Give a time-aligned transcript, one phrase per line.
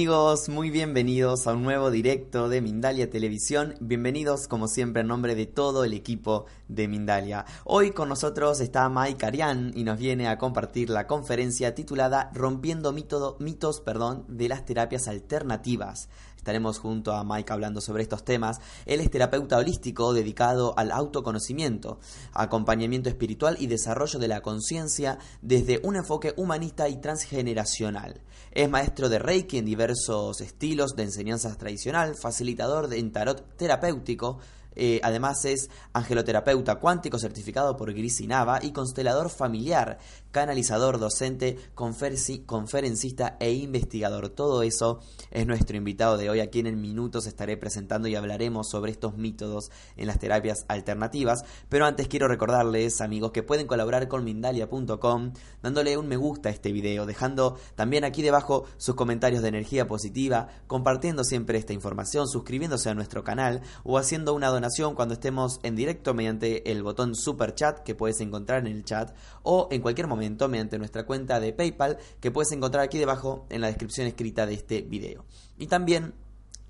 [0.00, 3.74] Amigos, muy bienvenidos a un nuevo directo de Mindalia Televisión.
[3.80, 7.44] Bienvenidos como siempre en nombre de todo el equipo de Mindalia.
[7.64, 12.94] Hoy con nosotros está Mike Arián y nos viene a compartir la conferencia titulada Rompiendo
[12.94, 16.08] mitos perdón, de las terapias alternativas.
[16.40, 18.60] Estaremos junto a Mike hablando sobre estos temas.
[18.86, 21.98] Él es terapeuta holístico dedicado al autoconocimiento,
[22.32, 28.22] acompañamiento espiritual y desarrollo de la conciencia desde un enfoque humanista y transgeneracional.
[28.52, 34.38] Es maestro de Reiki en diversos estilos de enseñanzas tradicional, facilitador de, en tarot terapéutico,
[34.76, 39.98] eh, además es angeloterapeuta cuántico certificado por Gris y constelador familiar,
[40.30, 44.28] canalizador, docente, conferencista e investigador.
[44.28, 46.40] Todo eso es nuestro invitado de hoy.
[46.40, 51.44] Aquí en minutos estaré presentando y hablaremos sobre estos métodos en las terapias alternativas.
[51.68, 56.52] Pero antes quiero recordarles, amigos, que pueden colaborar con Mindalia.com dándole un me gusta a
[56.52, 62.28] este video, dejando también aquí debajo sus comentarios de energía positiva, compartiendo siempre esta información,
[62.28, 64.59] suscribiéndose a nuestro canal o haciendo una donación
[64.94, 69.14] cuando estemos en directo mediante el botón Super Chat que puedes encontrar en el chat
[69.42, 73.62] o en cualquier momento mediante nuestra cuenta de PayPal que puedes encontrar aquí debajo en
[73.62, 75.24] la descripción escrita de este video.
[75.58, 76.14] Y también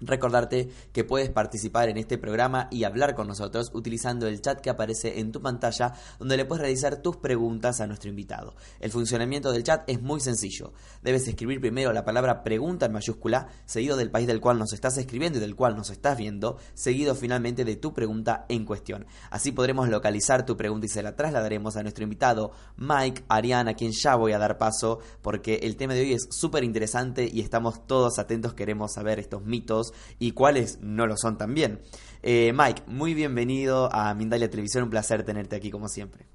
[0.00, 4.70] Recordarte que puedes participar en este programa y hablar con nosotros utilizando el chat que
[4.70, 8.54] aparece en tu pantalla donde le puedes realizar tus preguntas a nuestro invitado.
[8.80, 10.72] El funcionamiento del chat es muy sencillo.
[11.02, 14.96] Debes escribir primero la palabra pregunta en mayúscula, seguido del país del cual nos estás
[14.96, 19.06] escribiendo y del cual nos estás viendo, seguido finalmente de tu pregunta en cuestión.
[19.30, 23.74] Así podremos localizar tu pregunta y se la trasladaremos a nuestro invitado Mike Ariana, a
[23.74, 27.40] quien ya voy a dar paso porque el tema de hoy es súper interesante y
[27.40, 31.80] estamos todos atentos, queremos saber estos mitos y cuáles no lo son también.
[32.22, 36.26] Eh, Mike, muy bienvenido a Mindalia Televisión, un placer tenerte aquí como siempre.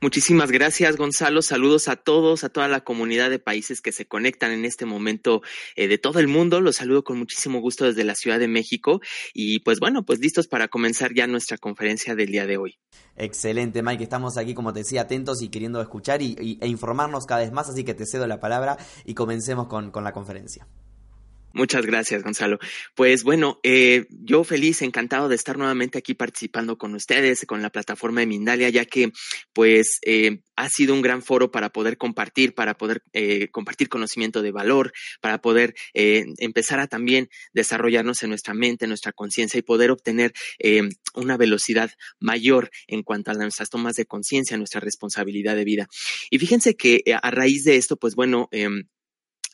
[0.00, 1.42] Muchísimas gracias, Gonzalo.
[1.42, 5.42] Saludos a todos, a toda la comunidad de países que se conectan en este momento
[5.76, 6.60] eh, de todo el mundo.
[6.60, 9.00] Los saludo con muchísimo gusto desde la Ciudad de México.
[9.32, 12.78] Y pues bueno, pues listos para comenzar ya nuestra conferencia del día de hoy.
[13.16, 14.04] Excelente, Mike.
[14.04, 17.68] Estamos aquí, como te decía, atentos y queriendo escuchar y, e informarnos cada vez más.
[17.68, 20.66] Así que te cedo la palabra y comencemos con la conferencia.
[21.54, 22.58] Muchas gracias, Gonzalo.
[22.96, 27.70] Pues bueno, eh, yo feliz, encantado de estar nuevamente aquí participando con ustedes, con la
[27.70, 29.12] plataforma de Mindalia, ya que
[29.52, 34.42] pues eh, ha sido un gran foro para poder compartir, para poder eh, compartir conocimiento
[34.42, 39.62] de valor, para poder empezar a también desarrollarnos en nuestra mente, en nuestra conciencia y
[39.62, 40.32] poder obtener
[41.14, 45.86] una velocidad mayor en cuanto a nuestras tomas de conciencia, nuestra responsabilidad de vida.
[46.30, 48.88] Y fíjense que a raíz de esto, pues bueno, em,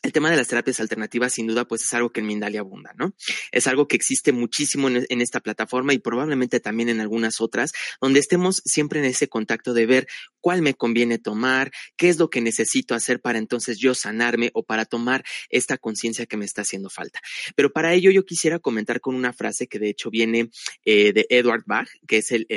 [0.03, 2.93] el tema de las terapias alternativas, sin duda, pues es algo que en Mindalia abunda,
[2.97, 3.13] ¿no?
[3.51, 8.19] Es algo que existe muchísimo en, esta plataforma y probablemente también en algunas otras, donde
[8.19, 10.07] estemos siempre en ese contacto de ver
[10.39, 14.63] cuál me conviene tomar, qué es lo que necesito hacer para entonces yo sanarme o
[14.63, 17.19] para tomar esta conciencia que me está haciendo falta.
[17.55, 20.49] Pero para ello yo quisiera comentar con una frase que de hecho viene
[20.83, 22.47] eh, de Edward Bach, que es el,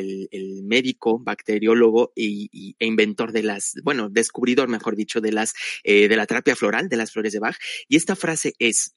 [0.65, 6.17] médico, bacteriólogo y, e inventor de las, bueno, descubridor, mejor dicho, de las, eh, de
[6.17, 7.57] la terapia floral, de las flores de Bach,
[7.89, 8.95] y esta frase es,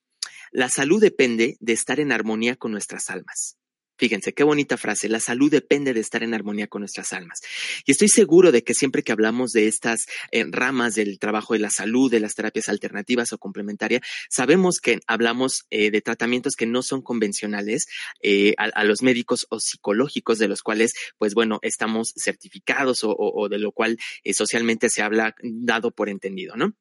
[0.51, 3.57] la salud depende de estar en armonía con nuestras almas.
[3.97, 5.09] Fíjense, qué bonita frase.
[5.09, 7.41] La salud depende de estar en armonía con nuestras almas.
[7.85, 11.59] Y estoy seguro de que siempre que hablamos de estas eh, ramas del trabajo de
[11.59, 16.67] la salud, de las terapias alternativas o complementarias, sabemos que hablamos eh, de tratamientos que
[16.67, 17.87] no son convencionales
[18.21, 23.49] eh, a, los médicos o psicológicos de los cuales, pues bueno, estamos certificados o, o
[23.49, 23.97] de lo cual
[24.31, 26.75] socialmente se habla dado por entendido, ¿no?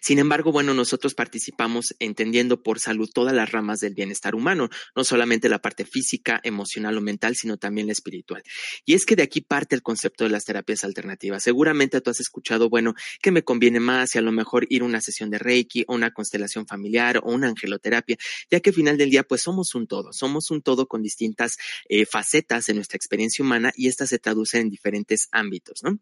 [0.00, 5.04] Sin embargo, bueno, nosotros participamos entendiendo por salud todas las ramas del bienestar humano, no
[5.04, 8.42] solamente la parte física, emocional o mental, sino también la espiritual.
[8.84, 11.42] Y es que de aquí parte el concepto de las terapias alternativas.
[11.42, 14.84] Seguramente tú has escuchado, bueno, que me conviene más y a lo mejor ir a
[14.84, 18.16] una sesión de Reiki o una constelación familiar o una angeloterapia,
[18.50, 21.56] ya que al final del día, pues somos un todo, somos un todo con distintas
[21.88, 25.98] eh, facetas de nuestra experiencia humana y estas se traducen en diferentes ámbitos, ¿no?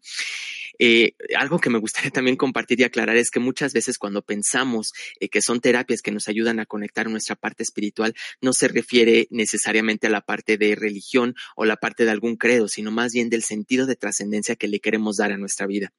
[0.77, 4.93] Eh, algo que me gustaría también compartir y aclarar es que muchas veces cuando pensamos
[5.19, 9.27] eh, que son terapias que nos ayudan a conectar nuestra parte espiritual, no se refiere
[9.31, 13.29] necesariamente a la parte de religión o la parte de algún credo, sino más bien
[13.29, 15.93] del sentido de trascendencia que le queremos dar a nuestra vida.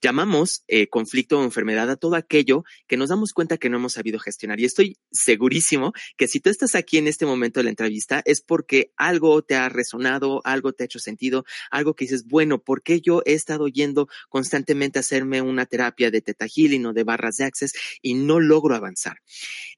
[0.00, 3.94] Llamamos eh, conflicto o enfermedad a todo aquello que nos damos cuenta que no hemos
[3.94, 4.60] sabido gestionar.
[4.60, 8.40] Y estoy segurísimo que si tú estás aquí en este momento de la entrevista es
[8.40, 12.82] porque algo te ha resonado, algo te ha hecho sentido, algo que dices, bueno, ¿por
[12.82, 17.04] qué yo he estado yendo constantemente a hacerme una terapia de teta healing o de
[17.04, 17.72] barras de access
[18.02, 19.16] y no logro avanzar?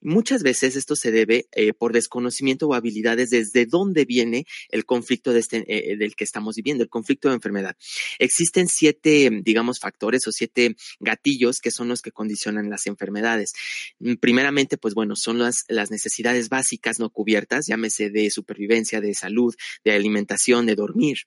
[0.05, 5.33] Muchas veces esto se debe eh, por desconocimiento o habilidades desde dónde viene el conflicto
[5.33, 7.75] de este, eh, del que estamos viviendo, el conflicto de enfermedad.
[8.19, 13.53] Existen siete, digamos, factores o siete gatillos que son los que condicionan las enfermedades.
[13.97, 19.15] Mm, primeramente, pues bueno, son las, las necesidades básicas no cubiertas, llámese de supervivencia, de
[19.15, 21.17] salud, de alimentación, de dormir.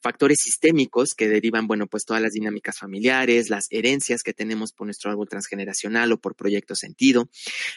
[0.00, 4.86] Factores sistémicos que derivan, bueno, pues todas las dinámicas familiares, las herencias que tenemos por
[4.86, 7.28] nuestro árbol transgeneracional o por proyecto sentido.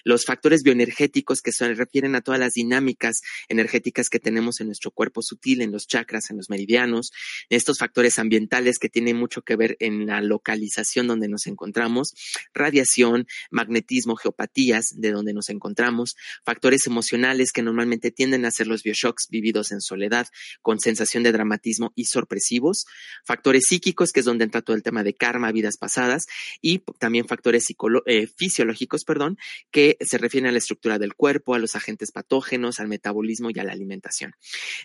[0.04, 4.92] Los factores bioenergéticos que se refieren a todas las dinámicas energéticas que tenemos en nuestro
[4.92, 7.12] cuerpo sutil, en los chakras, en los meridianos.
[7.50, 12.14] Estos factores ambientales que tienen mucho que ver en la localización donde nos encontramos.
[12.54, 16.16] Radiación, magnetismo, geopatías de donde nos encontramos.
[16.44, 20.28] Factores emocionales que normalmente tienden a ser los bioshocks vividos en soledad,
[20.62, 22.86] con sensación de dramatismo y sorpresivos.
[23.26, 26.26] Factores psíquicos, que es donde entra todo el tema de karma, vidas pasadas.
[26.62, 27.66] Y también factores
[28.06, 29.38] eh, fisiológicos, perdón,
[29.72, 33.60] que se refieren a la estructura del cuerpo, a los agentes patógenos, al metabolismo y
[33.60, 34.34] a la alimentación.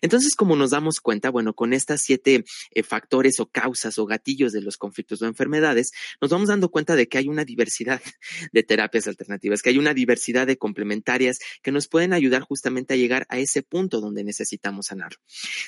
[0.02, 4.52] Entonces, como nos damos cuenta, bueno, con estas siete eh, factores o causas o gatillos
[4.52, 8.02] de los conflictos o enfermedades, nos vamos dando cuenta de que hay una diversidad
[8.52, 12.96] de terapias alternativas, que hay una diversidad de complementarias que nos pueden ayudar justamente a
[12.96, 15.12] llegar a ese punto donde necesitamos sanar.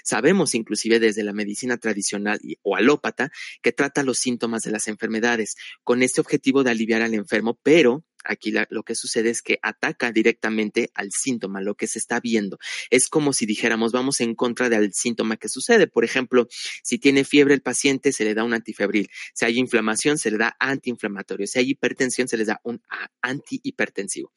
[0.05, 3.31] Sabemos inclusive desde la medicina tradicional o alópata
[3.63, 8.05] que trata los síntomas de las enfermedades con este objetivo de aliviar al enfermo, pero
[8.25, 12.59] Aquí lo que sucede es que ataca directamente al síntoma, lo que se está viendo.
[12.91, 15.87] Es como si dijéramos, vamos en contra del síntoma que sucede.
[15.87, 16.49] Por ejemplo,
[16.83, 19.09] si tiene fiebre el paciente, se le da un antifebril.
[19.35, 21.47] Si hay inflamación, se le da antiinflamatorio.
[21.47, 22.83] Si hay hipertensión, se les da un
[23.21, 24.33] antihipertensivo.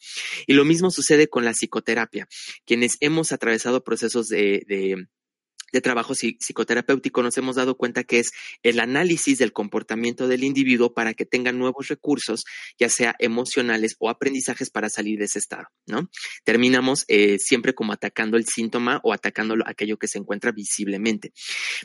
[0.48, 2.28] Y lo mismo sucede con la psicoterapia.
[2.66, 5.08] Quienes hemos atravesado procesos de, de
[5.72, 8.32] de trabajo psicoterapéutico nos hemos dado cuenta que es
[8.64, 12.46] el análisis del comportamiento del individuo para que tenga nuevos recursos,
[12.80, 16.10] ya sea emocionales o aprendizajes para salir de ese estado, ¿no?
[16.44, 21.34] Terminamos eh, siempre como atacando el síntoma o atacando aquello que se encuentra visiblemente.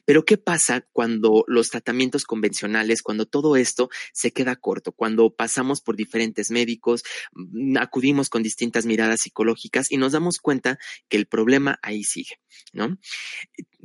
[0.05, 5.81] Pero ¿qué pasa cuando los tratamientos convencionales, cuando todo esto se queda corto, cuando pasamos
[5.81, 10.79] por diferentes médicos, mm, acudimos con distintas miradas psicológicas y nos damos cuenta
[11.09, 12.41] que el problema ahí sigue,
[12.73, 12.99] ¿no?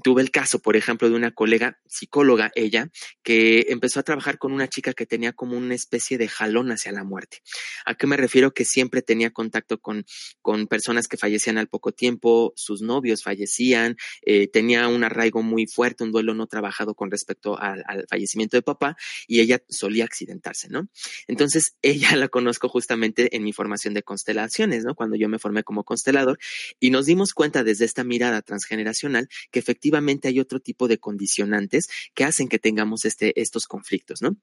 [0.06, 2.92] Tuve el caso, por ejemplo, de una colega psicóloga, ella,
[3.24, 6.92] que empezó a trabajar con una chica que tenía como una especie de jalón hacia
[6.92, 7.40] la muerte.
[7.88, 8.54] ¿A qué me refiero?
[8.54, 10.06] Que siempre tenía contacto con,
[10.44, 15.66] con personas que fallecían al poco tiempo, sus novios fallecían, eh, tenía un arraigo muy
[15.66, 18.98] fuerte, un duelo no trabajado con respecto al, al fallecimiento de papá
[19.28, 20.88] y ella solía accidentarse, ¿no?
[21.26, 24.94] Entonces, ella la conozco justamente en mi formación de constelaciones, ¿no?
[24.94, 26.38] Cuando yo me formé como constelador
[26.80, 30.98] y nos dimos cuenta desde esta mirada transgeneracional que efectivamente efectivamente hay otro tipo de
[30.98, 34.36] condicionantes que hacen que tengamos este, estos conflictos, ¿no?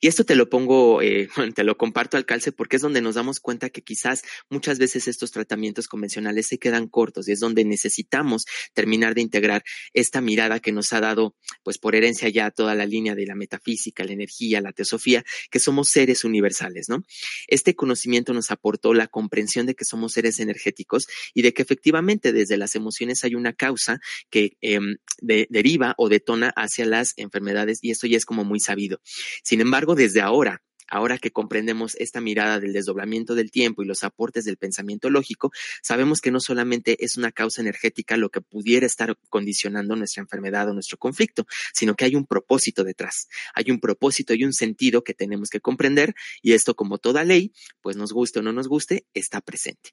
[0.00, 3.14] Y esto te lo pongo, eh, te lo comparto al calce porque es donde nos
[3.14, 7.64] damos cuenta que quizás muchas veces estos tratamientos convencionales se quedan cortos y es donde
[7.64, 12.74] necesitamos terminar de integrar esta mirada que nos ha dado, pues por herencia ya toda
[12.74, 17.04] la línea de la metafísica, la energía, la teosofía, que somos seres universales, ¿no?
[17.48, 22.32] Este conocimiento nos aportó la comprensión de que somos seres energéticos y de que efectivamente
[22.32, 27.90] desde las emociones hay una causa que em, deriva o detona hacia las enfermedades y
[27.90, 29.00] esto ya es como muy sabido.
[29.42, 34.04] Sin embargo, desde ahora, Ahora que comprendemos esta mirada del desdoblamiento del tiempo y los
[34.04, 35.50] aportes del pensamiento lógico,
[35.82, 40.68] sabemos que no solamente es una causa energética lo que pudiera estar condicionando nuestra enfermedad
[40.68, 43.28] o nuestro conflicto, sino que hay un propósito detrás.
[43.54, 47.52] Hay un propósito y un sentido que tenemos que comprender y esto, como toda ley,
[47.80, 49.90] pues nos guste o no nos guste, está presente.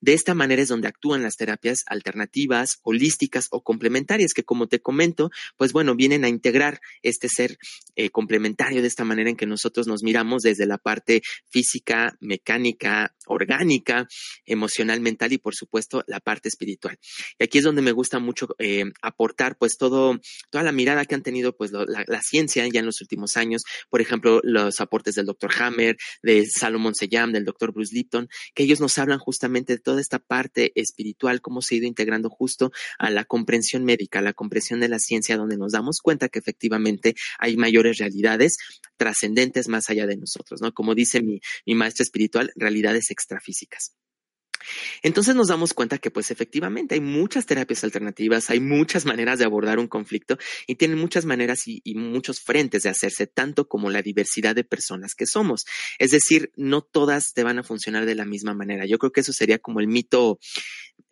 [0.00, 4.80] De esta manera es donde actúan las terapias alternativas, holísticas o complementarias que, como te
[4.80, 7.58] comento, pues bueno, vienen a integrar este ser
[7.94, 13.14] eh, complementario de esta manera en que nosotros nos miramos desde la parte física, mecánica,
[13.26, 14.06] orgánica,
[14.44, 16.98] emocional, mental y por supuesto la parte espiritual.
[17.38, 21.14] Y aquí es donde me gusta mucho eh, aportar pues todo, toda la mirada que
[21.14, 25.14] han tenido pues la, la, ciencia ya en los últimos años, por ejemplo, los aportes
[25.14, 29.74] del doctor Hammer, de Salomon Seyam, del doctor Bruce Lipton, que ellos nos hablan justamente
[29.74, 34.20] de toda esta parte espiritual, cómo se ha ido integrando justo a la comprensión médica,
[34.20, 38.56] a la comprensión de la ciencia, donde nos damos cuenta que efectivamente hay mayores realidades
[38.96, 40.72] trascendentes más allá de nosotros, ¿no?
[40.72, 41.40] Como dice mi,
[41.74, 43.94] maestro espiritual, realidades extrafísicas.
[45.02, 49.44] Entonces nos damos cuenta que pues efectivamente hay muchas terapias alternativas, hay muchas maneras de
[49.44, 53.90] abordar un conflicto y tienen muchas maneras y, y, muchos frentes de hacerse, tanto como
[53.90, 55.66] la diversidad de personas que somos.
[55.98, 58.86] Es decir, no todas te van a funcionar de la misma manera.
[58.86, 60.38] Yo creo que eso sería como el mito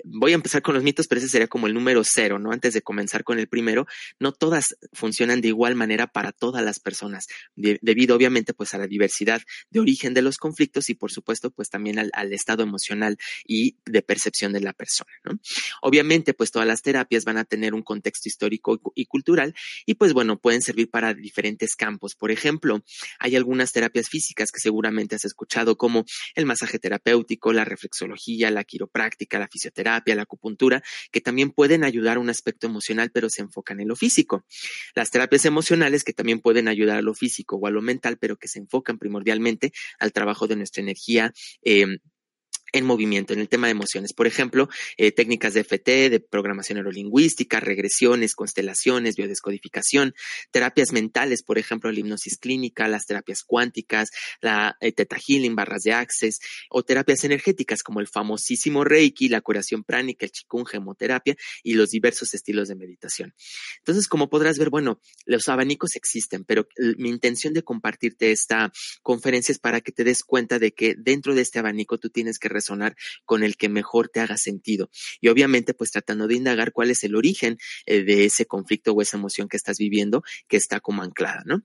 [0.04, 2.52] voy a empezar con los mitos, pero ese sería como el número cero, ¿no?
[2.52, 3.86] Antes de comenzar con el primero,
[4.18, 8.78] no todas funcionan de igual manera para todas las personas, de, debido obviamente pues a
[8.78, 12.62] la diversidad de origen de los conflictos y por supuesto pues también al, al, estado
[12.62, 15.38] emocional y de percepción de la persona, ¿no?
[15.82, 19.54] Obviamente pues todas las terapias van a tener un contexto histórico y cultural
[19.86, 22.14] y pues bueno, pueden servir para diferentes campos.
[22.14, 22.82] Por ejemplo,
[23.18, 26.04] hay algunas terapias físicas que seguramente has escuchado como
[26.34, 32.16] el masaje terapéutico, la reflexología, la quiropráctica, la fisioterapia, la acupuntura, que también pueden ayudar
[32.16, 34.44] a un aspecto emocional, pero se enfocan en lo físico.
[34.94, 38.36] Las terapias emocionales, que también pueden ayudar a lo físico o a lo mental, pero
[38.36, 41.32] que se enfocan primordialmente al trabajo de nuestra energía.
[41.62, 41.98] Eh,
[42.72, 44.12] en movimiento, en el tema de emociones.
[44.12, 50.14] Por ejemplo, eh, técnicas de FT, de programación neurolingüística, regresiones, constelaciones, biodescodificación,
[50.50, 54.10] terapias mentales, por ejemplo, la hipnosis clínica, las terapias cuánticas,
[54.40, 56.38] la eh, teta healing, barras de access,
[56.70, 61.90] o terapias energéticas como el famosísimo Reiki, la curación pránica, el Qigong, hemoterapia y los
[61.90, 63.34] diversos estilos de meditación.
[63.78, 69.52] Entonces, como podrás ver, bueno, los abanicos existen, pero mi intención de compartirte esta conferencia
[69.52, 72.48] es para que te des cuenta de que dentro de este abanico tú tienes que
[72.62, 74.90] resonar con el que mejor te haga sentido.
[75.20, 79.02] Y obviamente, pues tratando de indagar cuál es el origen eh, de ese conflicto o
[79.02, 81.62] esa emoción que estás viviendo que está como anclada, ¿no?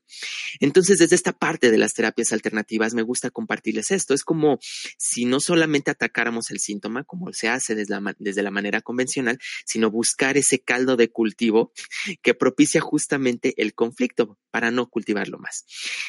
[0.59, 4.13] Entonces, desde esta parte de las terapias alternativas, me gusta compartirles esto.
[4.13, 4.59] Es como
[4.97, 9.39] si no solamente atacáramos el síntoma, como se hace desde la, desde la manera convencional,
[9.65, 11.71] sino buscar ese caldo de cultivo
[12.21, 15.65] que propicia justamente el conflicto para no cultivarlo más.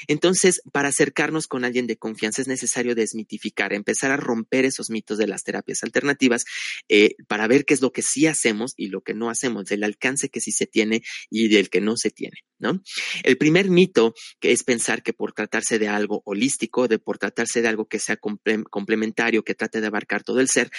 [0.06, 5.18] Entonces, para acercarnos con alguien de confianza es necesario desmitificar, empezar a romper esos mitos
[5.18, 6.44] de las terapias alternativas
[6.88, 9.84] eh, para ver qué es lo que sí hacemos y lo que no hacemos, del
[9.84, 12.38] alcance que sí se tiene y del que no se tiene.
[12.60, 12.82] ¿No?
[13.22, 17.62] El primer mito que es pensar que por tratarse de algo holístico, de por tratarse
[17.62, 20.70] de algo que sea comple complementario, que trate de abarcar todo el ser,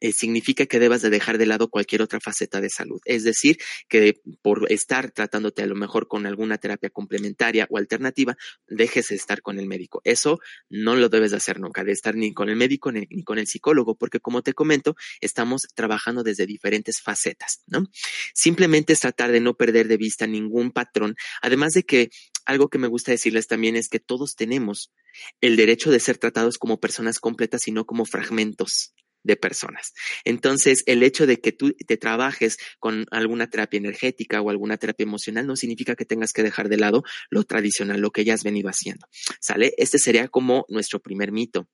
[0.00, 3.00] eh, significa que debas de dejar de lado cualquier otra faceta de salud.
[3.04, 8.36] Es decir, que por estar tratándote a lo mejor con alguna terapia complementaria o alternativa,
[8.66, 10.00] dejes de estar con el médico.
[10.04, 13.22] Eso no lo debes de hacer nunca, de estar ni con el médico ni, ni
[13.22, 17.86] con el psicólogo, porque como te comento, estamos trabajando desde diferentes facetas, ¿no?
[18.34, 22.10] Simplemente es tratar de no perder de vista ningún patrón Además de que
[22.44, 24.92] algo que me gusta decirles también es que todos tenemos
[25.40, 29.92] el derecho de ser tratados como personas completas y no como fragmentos de personas.
[30.24, 35.04] Entonces, el hecho de que tú te trabajes con alguna terapia energética o alguna terapia
[35.04, 38.44] emocional no significa que tengas que dejar de lado lo tradicional, lo que ya has
[38.44, 39.06] venido haciendo.
[39.40, 39.74] ¿Sale?
[39.76, 41.68] Este sería como nuestro primer mito.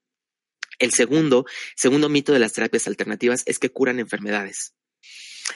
[0.79, 4.73] El segundo, segundo mito de las terapias alternativas es que curan enfermedades.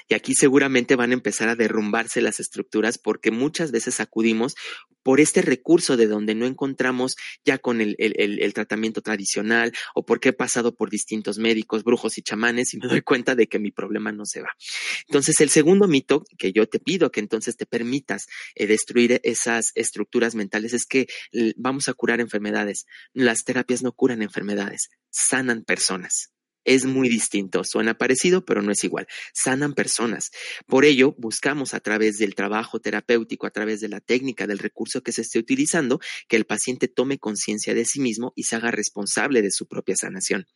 [0.08, 4.56] Y aquí seguramente van a empezar a derrumbarse las estructuras porque muchas veces acudimos
[5.04, 7.16] por este recurso de donde no encontramos
[7.46, 12.18] ya con el, el, el, tratamiento tradicional o porque he pasado por distintos médicos, brujos
[12.18, 14.50] y chamanes y me doy cuenta de que mi problema no se va.
[15.08, 19.72] Entonces, el segundo mito que yo te pido que entonces te permitas eh, destruir esas
[19.76, 21.08] estructuras mentales es que
[21.56, 22.86] vamos a curar enfermedades.
[23.14, 26.32] Las terapias no curan enfermedades, sanan personas
[26.64, 27.64] es muy distinto.
[27.64, 29.08] Suena parecido, pero no es igual.
[29.34, 30.32] Sanan personas.
[30.68, 35.02] Por ello, buscamos a través del trabajo terapéutico, a través de la técnica, del recurso
[35.02, 38.72] que se esté utilizando, que el paciente tome conciencia de sí mismo y se haga
[38.72, 40.48] responsable de su propia sanación.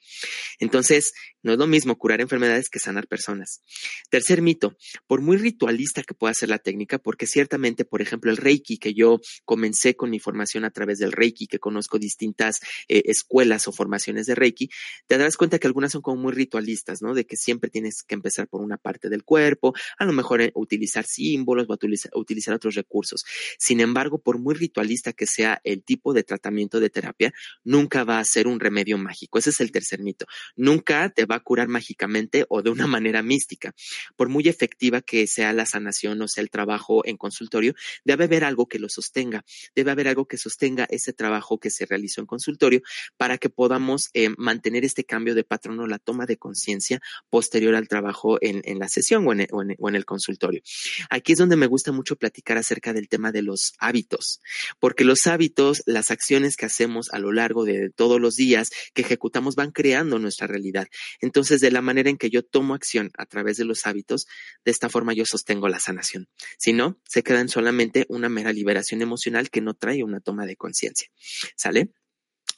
[0.59, 3.61] Entonces, no es lo mismo curar enfermedades que sanar personas.
[4.09, 8.37] Tercer mito, por muy ritualista que pueda ser la técnica, porque ciertamente, por ejemplo, el
[8.37, 13.03] Reiki, que yo comencé con mi formación a través del Reiki, que conozco distintas eh,
[13.05, 14.69] escuelas o formaciones de Reiki,
[15.07, 17.13] te darás cuenta que algunas son como muy ritualistas, ¿no?
[17.13, 20.51] De que siempre tienes que empezar por una parte del cuerpo, a lo mejor eh,
[20.55, 23.23] utilizar símbolos o utilizar, utilizar otros recursos.
[23.57, 27.33] Sin embargo, por muy ritualista que sea el tipo de tratamiento de terapia,
[27.63, 29.39] nunca va a ser un remedio mágico.
[29.39, 30.25] Ese es el tercer mito.
[30.55, 33.73] Nunca te va a curar mágicamente o de una manera mística.
[34.15, 38.43] Por muy efectiva que sea la sanación o sea el trabajo en consultorio, debe haber
[38.43, 39.45] algo que lo sostenga,
[39.75, 42.81] debe haber algo que sostenga ese trabajo que se realizó en consultorio
[43.17, 47.87] para que podamos eh, mantener este cambio de patrón la toma de conciencia posterior al
[47.87, 50.61] trabajo en, la sesión o en, o en el consultorio.
[51.09, 54.41] Aquí es donde me gusta mucho platicar acerca del tema de los hábitos,
[54.79, 59.01] porque los hábitos, las acciones que hacemos a lo largo de todos los días que
[59.01, 60.87] ejecutamos van creando nuestra realidad.
[61.19, 64.27] Entonces, de la manera en que yo tomo acción a través de los hábitos,
[64.65, 66.27] de esta forma yo sostengo la sanación.
[66.57, 70.45] Si no, se queda en solamente una mera liberación emocional que no trae una toma
[70.45, 71.09] de conciencia.
[71.55, 71.89] ¿Sale?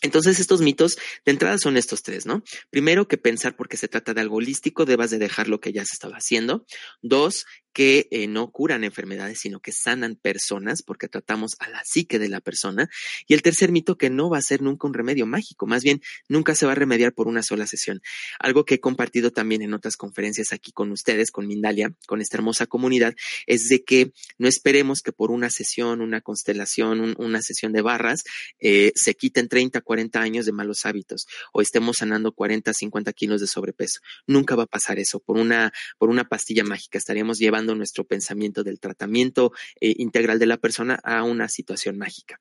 [0.05, 2.43] Entonces, estos mitos de entrada son estos tres, ¿no?
[2.69, 5.83] Primero, que pensar porque se trata de algo holístico, debas de dejar lo que ya
[5.83, 6.65] se estaba haciendo.
[7.01, 12.19] Dos, que eh, no curan enfermedades, sino que sanan personas, porque tratamos a la psique
[12.19, 12.87] de la persona.
[13.27, 16.01] Y el tercer mito, que no va a ser nunca un remedio mágico, más bien
[16.29, 17.99] nunca se va a remediar por una sola sesión.
[18.39, 22.37] Algo que he compartido también en otras conferencias aquí con ustedes, con Mindalia, con esta
[22.37, 23.13] hermosa comunidad,
[23.45, 28.23] es de que no esperemos que por una sesión, una constelación, una sesión de barras,
[28.59, 33.41] eh, se quiten 30, 40 años de malos hábitos o estemos sanando 40, 50 kilos
[33.41, 33.99] de sobrepeso.
[34.27, 36.97] Nunca va a pasar eso por una, por una pastilla mágica.
[36.97, 42.39] Estaríamos llevando nuestro pensamiento del tratamiento eh, integral de la persona a una situación mágica.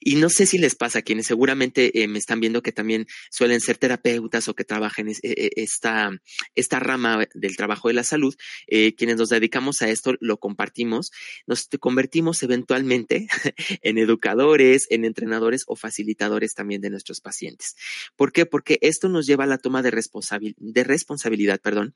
[0.00, 3.06] Y no sé si les pasa a quienes seguramente eh, me están viendo que también
[3.30, 6.10] suelen ser terapeutas o que trabajan en eh, esta,
[6.54, 8.34] esta rama del trabajo de la salud,
[8.66, 11.10] eh, quienes nos dedicamos a esto lo compartimos,
[11.46, 13.28] nos convertimos eventualmente
[13.82, 17.76] en educadores, en entrenadores o facilitadores también de nuestros pacientes.
[18.16, 18.46] ¿Por qué?
[18.46, 21.94] Porque esto nos lleva a la toma de, de responsabilidad perdón,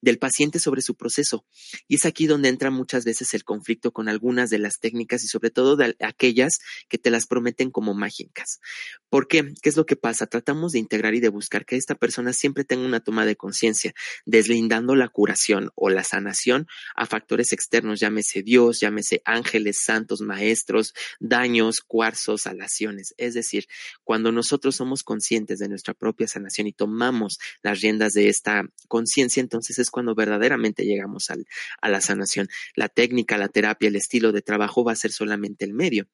[0.00, 1.44] del paciente sobre su proceso.
[1.88, 5.28] Y es aquí donde entra muchas veces el conflicto con algunas de las técnicas y
[5.28, 8.60] sobre todo de aquellas que te las prometen como mágicas.
[9.08, 9.54] ¿Por qué?
[9.62, 10.26] ¿Qué es lo que pasa?
[10.26, 13.94] Tratamos de integrar y de buscar que esta persona siempre tenga una toma de conciencia,
[14.26, 20.92] deslindando la curación o la sanación a factores externos, llámese Dios, llámese ángeles, santos, maestros,
[21.20, 23.14] daños, cuarzos, alaciones.
[23.16, 23.66] Es decir,
[24.02, 29.40] cuando nosotros somos conscientes de nuestra propia sanación y tomamos las riendas de esta conciencia,
[29.40, 32.48] entonces es cuando verdaderamente llegamos a la sanación.
[32.74, 36.08] La técnica, la terapia, el estilo de trabajo va a ser solamente el medio.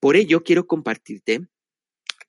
[0.00, 1.46] Por ello, quiero compartirte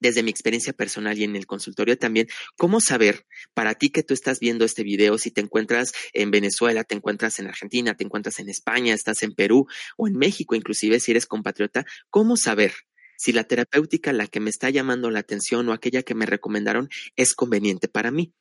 [0.00, 4.14] desde mi experiencia personal y en el consultorio también, cómo saber para ti que tú
[4.14, 8.38] estás viendo este video, si te encuentras en Venezuela, te encuentras en Argentina, te encuentras
[8.38, 9.66] en España, estás en Perú
[9.96, 12.74] o en México, inclusive si eres compatriota, cómo saber
[13.16, 16.88] si la terapéutica, la que me está llamando la atención o aquella que me recomendaron
[17.16, 18.32] es conveniente para mí.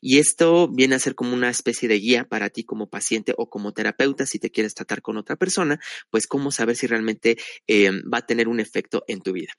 [0.00, 3.48] Y esto viene a ser como una especie de guía para ti como paciente o
[3.48, 7.90] como terapeuta si te quieres tratar con otra persona, pues cómo saber si realmente eh,
[8.02, 9.52] va a tener un efecto en tu vida.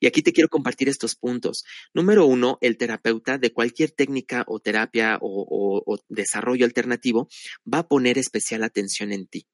[0.00, 1.64] Y aquí te quiero compartir estos puntos.
[1.94, 7.28] Número uno, el terapeuta de cualquier técnica o terapia o desarrollo alternativo
[7.72, 9.46] va a poner especial atención en ti.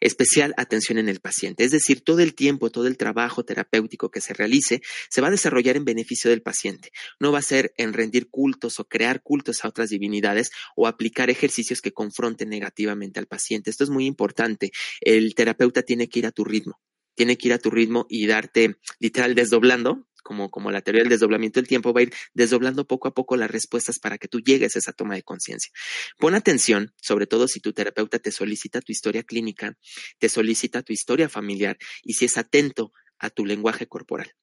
[0.00, 4.20] Especial atención en el paciente, es decir, todo el tiempo, todo el trabajo terapéutico que
[4.20, 6.90] se realice se va a desarrollar en beneficio del paciente.
[7.20, 11.30] No va a ser en rendir cultos o crear cultos a otras divinidades o aplicar
[11.30, 13.70] ejercicios que confronten negativamente al paciente.
[13.70, 14.70] Esto es muy importante.
[15.00, 16.80] El terapeuta tiene que ir a tu ritmo
[17.16, 21.10] tiene que ir a tu ritmo y darte literal desdoblando como, como la teoría del
[21.10, 24.40] desdoblamiento del tiempo, va a ir desdoblando poco a poco las respuestas para que tú
[24.40, 25.70] llegues a esa toma de conciencia.
[26.18, 29.78] Pon atención, sobre todo si tu terapeuta te solicita tu historia clínica,
[30.18, 34.34] te solicita tu historia familiar y si es atento a tu lenguaje corporal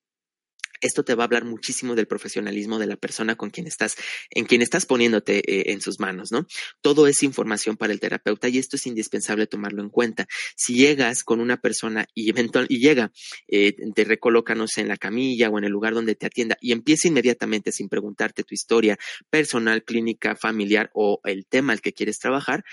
[0.84, 3.96] esto te va a hablar muchísimo del profesionalismo de la persona con quien estás,
[4.30, 6.46] en quien estás poniéndote eh, en sus manos, ¿no?
[6.82, 10.28] Todo es información para el terapeuta y esto es indispensable tomarlo en cuenta.
[10.56, 13.12] Si llegas con una persona y eventual, y llega,
[13.48, 17.08] eh, te recolócanos en la camilla o en el lugar donde te atienda y empieza
[17.08, 18.98] inmediatamente sin preguntarte tu historia
[19.30, 22.64] personal, clínica, familiar o el tema al que quieres trabajar,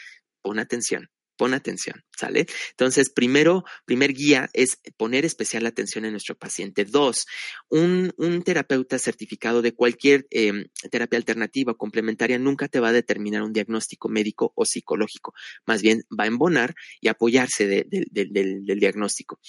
[0.42, 2.44] pon atención pon atención, ¿sale?
[2.72, 6.84] Entonces, primero, primer guía es poner especial atención en nuestro paciente.
[6.84, 7.24] Dos,
[7.70, 8.12] un,
[8.44, 13.54] terapeuta certificado de cualquier em, terapia alternativa o complementaria nunca te va a determinar un
[13.54, 15.32] diagnóstico médico o psicológico,
[15.66, 19.40] más bien va a embonar y apoyarse del diagnóstico.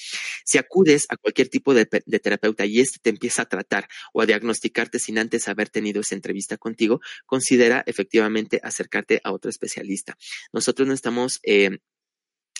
[0.45, 4.25] Si acudes a cualquier tipo de, terapeuta y este te empieza a tratar o a
[4.25, 10.15] diagnosticarte sin antes haber tenido esa entrevista contigo, considera efectivamente acercarte a otro especialista.
[10.53, 11.80] Nosotros no estamos em,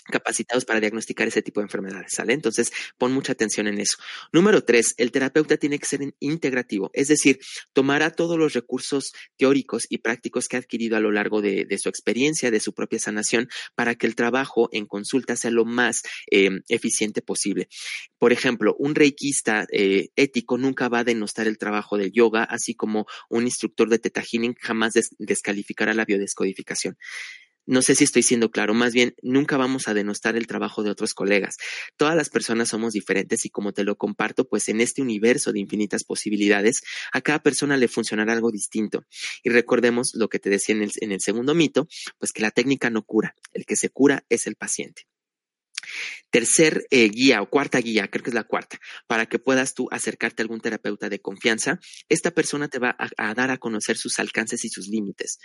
[0.04, 2.32] capacitados para diagnosticar ese tipo de enfermedades, ¿sale?
[2.32, 3.96] Entonces, pon mucha atención en eso.
[4.32, 7.38] Número tres, el terapeuta tiene que ser integrativo, es decir,
[7.72, 11.88] tomará todos los recursos teóricos y prácticos que ha adquirido a lo largo de, su
[11.88, 16.50] experiencia, de su propia sanación, para que el trabajo en consulta sea lo más eh,
[16.68, 17.68] eficiente posible.
[18.18, 22.74] Por ejemplo, un reikista eh, ético nunca va a denostar el trabajo del yoga, así
[22.74, 24.22] como un instructor de Teta
[24.60, 26.96] jamás descalificará la biodescodificación
[27.72, 30.90] no sé si estoy siendo claro, más bien nunca vamos a denostar el trabajo de
[30.90, 31.56] otros colegas.
[31.96, 35.60] Todas las personas somos diferentes y como te lo comparto, pues en este universo de
[35.60, 36.82] infinitas posibilidades,
[37.12, 39.06] a cada persona le funcionará algo distinto.
[39.42, 42.50] Y recordemos lo que te decía en el, en el segundo mito, pues que la
[42.50, 45.06] técnica no cura, el que se cura es el paciente.
[46.30, 49.88] Tercer eh, guía o cuarta guía, creo que es la cuarta, para que puedas tú
[49.90, 54.18] acercarte a algún terapeuta de confianza, esta persona te va a, dar a conocer sus
[54.18, 55.38] alcances y sus límites.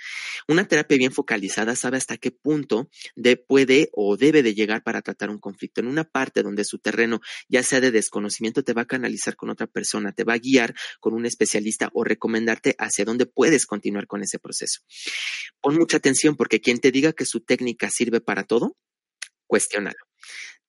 [0.48, 5.02] Una terapia bien focalizada sabe hasta qué punto de, puede o debe de llegar para
[5.02, 5.82] tratar un conflicto.
[5.82, 7.20] En una parte donde su terreno
[7.50, 10.74] ya sea de desconocimiento, te va a canalizar con otra persona, te va a guiar
[11.00, 14.82] con un especialista o recomendarte hacia dónde puedes continuar con ese proceso.
[15.62, 18.78] Pon mucha atención porque quien te diga que su técnica sirve para todo,
[19.48, 20.07] cuestiónalo.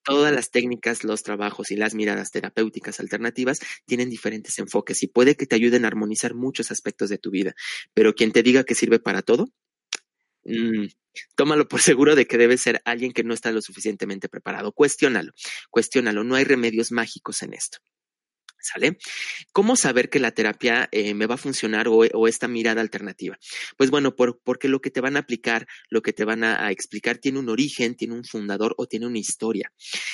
[0.04, 5.36] Todas las técnicas, los trabajos y las miradas terapéuticas alternativas tienen diferentes enfoques y puede
[5.36, 7.54] que te ayuden a armonizar muchos aspectos de tu vida,
[7.94, 9.52] pero quien te diga que sirve para todo,
[10.44, 10.86] mm,
[11.34, 14.72] tómalo por seguro de que debe ser alguien que no está lo suficientemente preparado.
[14.72, 15.32] Cuestiónalo,
[15.70, 17.78] cuestiónalo, no hay remedios mágicos en esto.
[19.52, 23.38] ¿Cómo saber que la terapia eh, me va a funcionar o, esta mirada alternativa?
[23.76, 27.18] Pues bueno, porque lo que te van a aplicar, lo que te van a, explicar
[27.18, 29.72] tiene un origen, tiene un fundador o tiene una historia.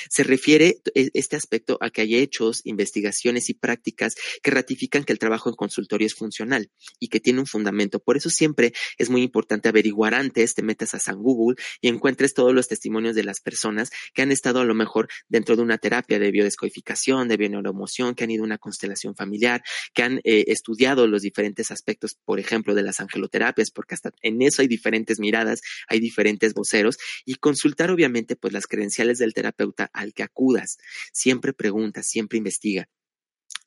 [0.09, 5.13] Se refiere e, este aspecto a que hay hechos, investigaciones y prácticas que ratifican que
[5.13, 7.99] el trabajo en consultorio es funcional y que tiene un fundamento.
[7.99, 12.33] Por eso siempre es muy importante averiguar antes, te metas a San Google y encuentres
[12.33, 15.77] todos los testimonios de las personas que han estado a lo mejor dentro de una
[15.77, 21.21] terapia de biodescodificación, de bioneuroemoción, que han una constelación familiar, que han eh, estudiado los
[21.21, 25.99] diferentes aspectos, por ejemplo, de las angeloterapias, porque hasta en eso hay diferentes miradas, hay
[25.99, 30.77] diferentes voceros, y consultar obviamente pues las credenciales del terapeuta al que acudas.
[31.11, 32.87] Siempre pregunta, siempre investiga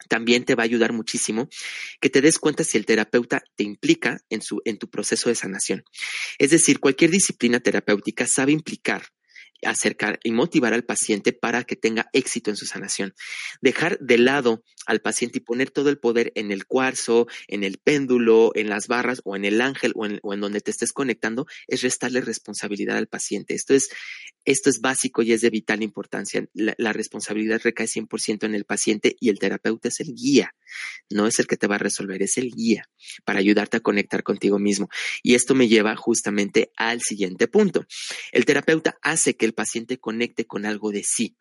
[0.09, 1.49] también te va a ayudar muchísimo
[2.01, 5.35] que te des cuenta si el terapeuta te implica en, su, en tu proceso de
[5.35, 5.85] sanación.
[6.39, 9.09] Es decir, cualquier disciplina terapéutica sabe implicar
[9.63, 13.15] acercar y motivar al paciente para que tenga éxito en su sanación.
[13.61, 17.79] Dejar de lado al paciente y poner todo el poder en el cuarzo, en el
[17.79, 21.83] péndulo, en las barras o en el ángel o en, donde te estés conectando es
[21.83, 23.55] restarle responsabilidad al paciente.
[23.55, 23.91] Esto es,
[24.45, 26.47] esto es básico y es de vital importancia.
[26.55, 30.55] La, responsabilidad recae 100% en el paciente y el terapeuta es el guía.
[31.11, 32.89] No es el que te va a resolver, es el guía
[33.25, 34.89] para ayudarte a conectar contigo mismo.
[35.23, 37.87] Y esto me lleva justamente al siguiente punto.
[38.33, 41.37] El terapeuta hace que el paciente conecte con algo de sí.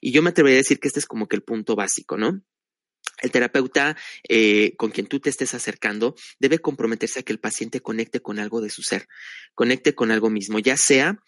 [0.00, 2.42] Y yo me atrevería a decir que este es como que el punto básico, ¿no?
[3.20, 3.96] El terapeuta
[4.28, 8.38] eh, con quien tú te estés acercando debe comprometerse a que el paciente conecte con
[8.38, 9.08] algo de su ser,
[9.54, 11.18] conecte con algo mismo, ya sea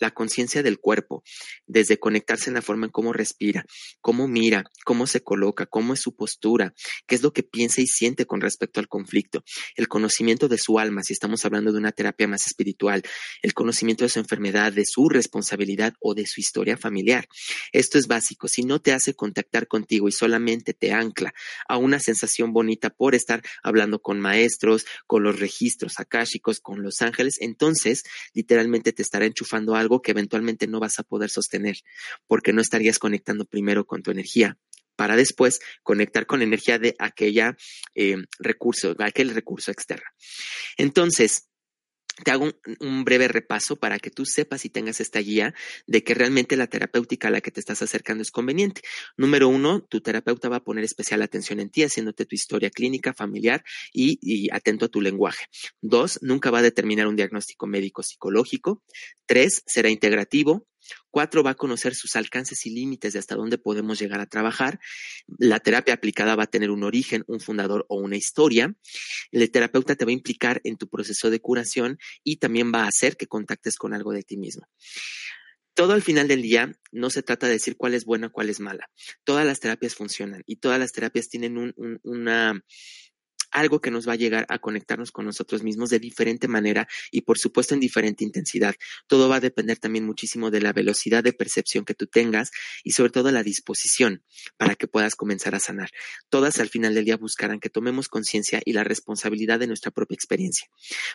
[0.00, 1.22] la conciencia del cuerpo,
[1.66, 3.64] desde conectarse en la forma en cómo respira,
[4.00, 6.74] cómo mira, cómo se coloca, cómo es su postura,
[7.06, 9.44] qué es lo que piensa y siente con respecto al conflicto,
[9.76, 13.02] el conocimiento de su alma, si estamos hablando de una terapia más espiritual,
[13.42, 17.28] el conocimiento de su enfermedad, de su responsabilidad o de su historia familiar.
[17.72, 18.48] Esto es básico.
[18.48, 21.34] Si no te hace contactar contigo y solamente te ancla
[21.68, 27.02] a una sensación bonita por estar hablando con maestros, con los registros akáshicos, con los
[27.02, 31.76] ángeles, entonces literalmente te estará enchufando algo que eventualmente no vas a poder sostener
[32.28, 34.56] porque no estarías conectando primero con tu energía
[34.94, 37.56] para después conectar con energía de aquella
[37.94, 40.06] eh, recurso, aquel recurso externo.
[40.76, 41.49] Entonces,
[42.24, 45.54] te hago un, breve repaso para que tú sepas y tengas esta guía
[45.86, 48.82] de que realmente la terapéutica a la que te estás acercando es conveniente.
[49.16, 53.14] Número uno, tu terapeuta va a poner especial atención en ti, haciéndote tu historia clínica,
[53.14, 55.46] familiar y, y atento a tu lenguaje.
[55.80, 58.82] Dos, nunca va a determinar un diagnóstico médico psicológico.
[59.26, 60.66] Tres, será integrativo.
[61.10, 64.80] Cuatro, va a conocer sus alcances y límites de hasta dónde podemos llegar a trabajar.
[65.38, 68.74] La terapia aplicada va a tener un origen, un fundador o una historia.
[69.32, 72.88] El terapeuta te va a implicar en tu proceso de curación y también va a
[72.88, 74.66] hacer que contactes con algo de ti mismo.
[75.74, 78.60] Todo al final del día no se trata de decir cuál es buena, cuál es
[78.60, 78.90] mala.
[79.24, 82.60] Todas las terapias funcionan y todas las terapias tienen una
[83.50, 87.22] algo que nos va a llegar a conectarnos con nosotros mismos de diferente manera y
[87.22, 88.74] por supuesto en diferente intensidad.
[89.06, 92.50] Todo va a depender también muchísimo de la velocidad de percepción que tú tengas
[92.84, 94.22] y sobre todo la disposición
[94.56, 95.90] para que puedas comenzar a sanar.
[96.28, 100.14] Todas al final del día buscarán que tomemos conciencia y la responsabilidad de nuestra propia
[100.14, 100.68] experiencia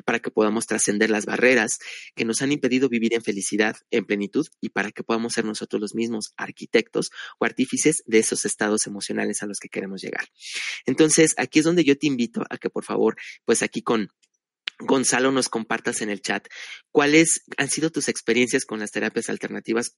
[0.06, 1.80] para que podamos trascender las barreras
[2.16, 5.82] que nos han impedido vivir en felicidad, en plenitud y para que podamos ser nosotros
[5.82, 10.28] los mismos arquitectos o artífices de esos estados emocionales a los que queremos llegar.
[10.86, 14.10] Entonces, aquí es donde yo te invito a que por favor, pues aquí con
[14.80, 16.48] Gonzalo, nos compartas en el chat
[16.92, 19.98] cuáles han sido tus experiencias con las terapias alternativas,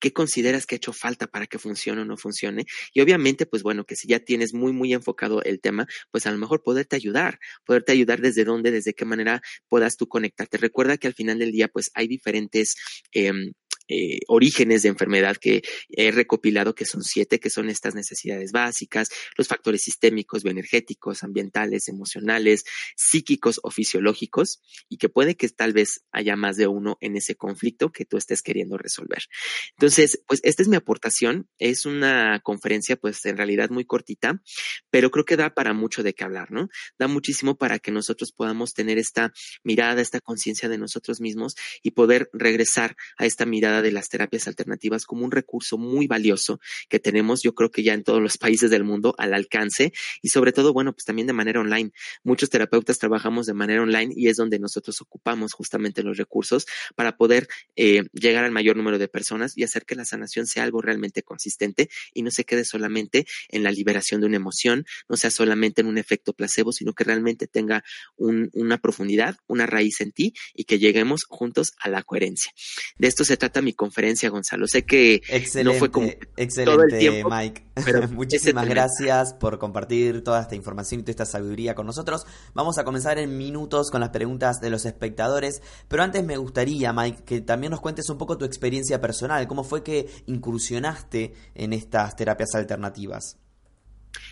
[0.00, 2.64] qué consideras que ha hecho falta para que funcione o no funcione.
[2.94, 6.30] Y obviamente, pues bueno, que si ya tienes muy, muy enfocado el tema, pues a
[6.30, 10.56] lo mejor poderte ayudar, poderte ayudar desde dónde, desde qué manera puedas tú conectarte.
[10.56, 12.76] Recuerda que al final del día, pues hay diferentes...
[13.12, 13.32] Eh,
[13.88, 19.08] eh, orígenes de enfermedad que he recopilado, que son siete, que son estas necesidades básicas,
[19.36, 22.64] los factores sistémicos, bioenergéticos, ambientales, emocionales,
[22.96, 27.34] psíquicos o fisiológicos, y que puede que tal vez haya más de uno en ese
[27.34, 29.24] conflicto que tú estés queriendo resolver.
[29.76, 31.48] Entonces, pues esta es mi aportación.
[31.58, 34.42] Es una conferencia, pues en realidad muy cortita,
[34.90, 36.68] pero creo que da para mucho de qué hablar, ¿no?
[36.98, 41.92] Da muchísimo para que nosotros podamos tener esta mirada, esta conciencia de nosotros mismos y
[41.92, 46.98] poder regresar a esta mirada de las terapias alternativas como un recurso muy valioso que
[46.98, 50.52] tenemos, yo creo que ya en todos los países del mundo al alcance y sobre
[50.52, 51.92] todo, bueno, pues también de manera online.
[52.22, 57.16] Muchos terapeutas trabajamos de manera online y es donde nosotros ocupamos justamente los recursos para
[57.16, 60.80] poder eh, llegar al mayor número de personas y hacer que la sanación sea algo
[60.80, 65.30] realmente consistente y no se quede solamente en la liberación de una emoción, no sea
[65.30, 67.84] solamente en un efecto placebo, sino que realmente tenga
[68.16, 72.52] una profundidad, una raíz en ti y que lleguemos juntos a la coherencia.
[72.96, 74.66] De esto se trata mi conferencia, Gonzalo.
[74.66, 75.22] Sé que
[75.64, 76.08] no fue como
[76.64, 77.64] todo el tiempo, Mike.
[77.84, 82.26] Pero Muchísimas gracias por compartir toda esta información y toda esta sabiduría con nosotros.
[82.54, 86.92] Vamos a comenzar en minutos con las preguntas de los espectadores, pero antes me gustaría,
[86.92, 91.72] Mike, que también nos cuentes un poco tu experiencia personal, cómo fue que incursionaste en
[91.72, 93.38] estas terapias alternativas.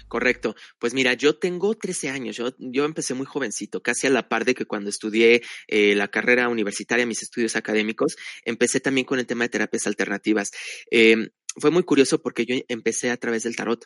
[0.08, 0.54] Correcto.
[0.78, 4.44] Pues mira, yo tengo 13 años, yo, yo empecé muy jovencito, casi a la par
[4.44, 9.26] de que cuando estudié eh, la carrera universitaria, mis estudios académicos, empecé también con el
[9.26, 10.50] tema de terapias alternativas.
[10.90, 13.84] Em, fue muy curioso porque yo empecé a través del tarot,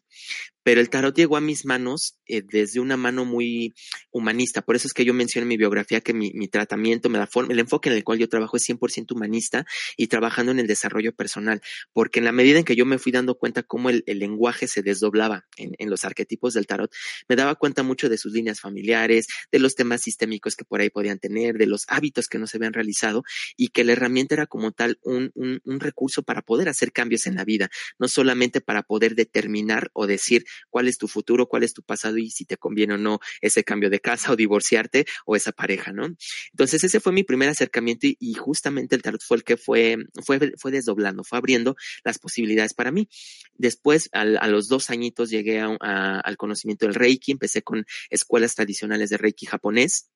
[0.62, 3.74] pero el tarot llegó a mis manos eh, desde una mano muy
[4.10, 4.62] humanista.
[4.62, 7.52] Por eso es que yo mencioné en mi biografía que mi, tratamiento, me da forma,
[7.52, 11.12] el enfoque en el cual yo trabajo es 100% humanista y trabajando en el desarrollo
[11.14, 11.60] personal,
[11.92, 14.82] porque en la medida en que yo me fui dando cuenta cómo el, lenguaje se
[14.82, 16.90] desdoblaba en, en, los arquetipos del tarot,
[17.28, 20.88] me daba cuenta mucho de sus líneas familiares, de los temas sistémicos que por ahí
[20.88, 23.24] podían tener, de los hábitos que no se habían realizado
[23.56, 27.26] y que la herramienta era como tal un, un, un recurso para poder hacer cambios
[27.26, 27.55] en la vida
[27.98, 32.18] no solamente para poder determinar o decir cuál es tu futuro, cuál es tu pasado
[32.18, 35.92] y si te conviene o no ese cambio de casa o divorciarte o esa pareja,
[35.92, 36.06] ¿no?
[36.52, 40.52] Entonces ese fue mi primer acercamiento y, justamente el tarot fue el que fue, fue,
[40.58, 43.08] fue desdoblando, fue abriendo las posibilidades para mí.
[43.54, 49.16] Después, a los dos añitos llegué al conocimiento del Reiki, empecé con escuelas tradicionales de
[49.16, 50.10] Reiki japonés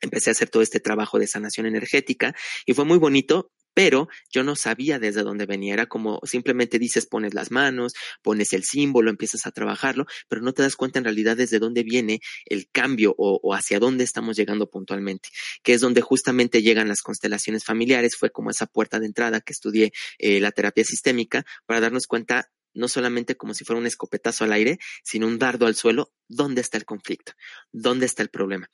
[0.00, 4.42] empecé a hacer todo este trabajo de sanación energética y fue muy bonito pero yo
[4.42, 5.74] no sabía desde dónde venía.
[5.74, 10.54] Era como simplemente dices, pones las manos, pones el símbolo, empiezas a trabajarlo, pero no
[10.54, 14.70] te das cuenta en realidad desde dónde viene el cambio o, hacia dónde estamos llegando
[14.70, 15.28] puntualmente,
[15.62, 18.16] que es donde justamente llegan las constelaciones familiares.
[18.16, 22.48] Fue como esa puerta de entrada que estudié eh, la terapia sistémica para darnos cuenta
[22.76, 26.60] no solamente como si fuera un escopetazo al aire, sino un dardo al suelo, ¿dónde
[26.60, 27.32] está el conflicto?
[27.72, 28.70] ¿Dónde está el problema?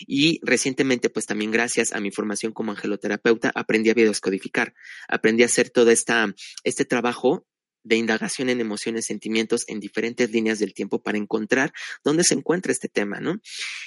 [0.00, 4.74] Y recientemente, pues también gracias a mi formación como angeloterapeuta, aprendí a biodescodificar,
[5.08, 6.34] aprendí a hacer todo esta,
[6.64, 7.46] este trabajo
[7.84, 11.72] de indagación en emociones, sentimientos en diferentes líneas del tiempo para encontrar
[12.04, 13.40] dónde se encuentra este tema, ¿no?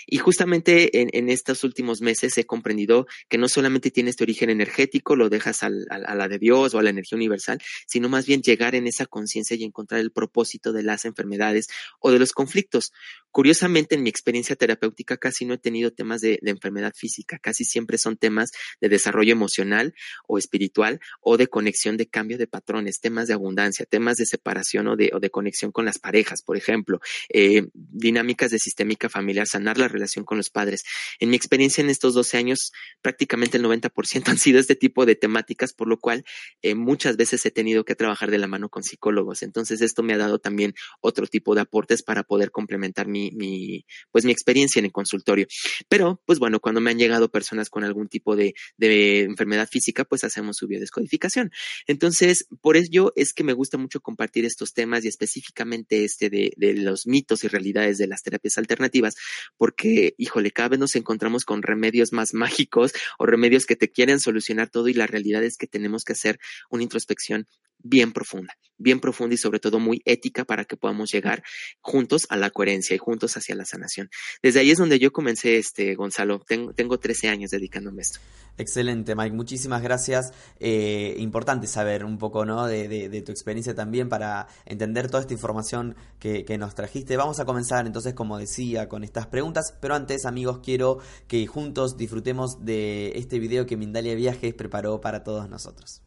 [0.05, 5.15] Y justamente en, estos últimos meses he comprendido que no solamente tiene este origen energético,
[5.15, 8.75] lo dejas a la de Dios o a la energía universal, sino más bien llegar
[8.75, 11.67] en esa conciencia y encontrar el propósito de las enfermedades
[11.99, 12.91] o de los conflictos.
[13.35, 17.97] Curiosamente, en mi experiencia terapéutica casi no he tenido temas de, enfermedad física, casi siempre
[17.97, 19.93] son temas de desarrollo emocional
[20.25, 24.87] o espiritual o de conexión de cambio de patrones, temas de abundancia, temas de separación
[24.87, 29.47] o de, o de conexión con las parejas, por ejemplo, eh, dinámicas de sistémica familiar,
[29.47, 30.83] sanar la relación con los padres.
[31.19, 32.71] En mi experiencia en estos 12 años,
[33.01, 36.23] prácticamente el 90% han sido este tipo de temáticas, por lo cual
[36.61, 39.43] eh, muchas veces he tenido que trabajar de la mano con psicólogos.
[39.43, 43.85] Entonces, esto me ha dado también otro tipo de aportes para poder complementar mi mi,
[44.11, 45.47] pues mi experiencia en el consultorio.
[45.87, 50.05] Pero, pues bueno, cuando me han llegado personas con algún tipo de, de enfermedad física,
[50.05, 51.51] pues hacemos su biodescodificación.
[51.87, 56.53] Entonces, por ello es que me gusta mucho compartir estos temas y específicamente este de,
[56.57, 59.15] de los mitos y realidades de las terapias alternativas,
[59.57, 64.19] porque, híjole, cada vez nos encontramos con remedios más mágicos o remedios que te quieren
[64.19, 67.47] solucionar todo y la realidad es que tenemos que hacer una introspección
[67.79, 71.43] bien profunda, bien profunda y sobre todo muy ética para que podamos llegar
[71.81, 74.09] juntos a la coherencia y juntos hacia la sanación.
[74.41, 76.39] Desde ahí es donde yo comencé, este, Gonzalo.
[76.39, 78.19] Tengo, tengo 13 años dedicándome a esto.
[78.57, 79.35] Excelente, Mike.
[79.35, 80.31] Muchísimas gracias.
[80.59, 82.67] Eh, importante saber un poco ¿no?
[82.67, 87.17] De, tu experiencia también para entender toda esta información que, que, nos trajiste.
[87.17, 89.73] Vamos a comenzar entonces, como decía, con estas preguntas.
[89.81, 95.23] Pero antes, amigos, quiero que juntos disfrutemos de este video que Mindalia Viajes preparó para
[95.23, 96.01] todos nosotros.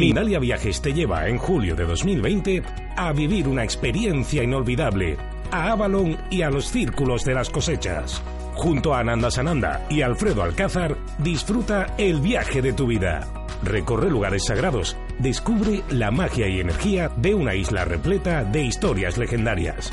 [0.00, 2.62] Mindalia Viajes te lleva en julio de 2020
[2.96, 5.18] a vivir una experiencia inolvidable
[5.50, 8.22] a Avalon y a los círculos de las cosechas.
[8.54, 13.28] Junto a Ananda Sananda y Alfredo Alcázar, disfruta el viaje de tu vida.
[13.62, 19.92] Recorre lugares sagrados, descubre la magia y energía de una isla repleta de historias legendarias.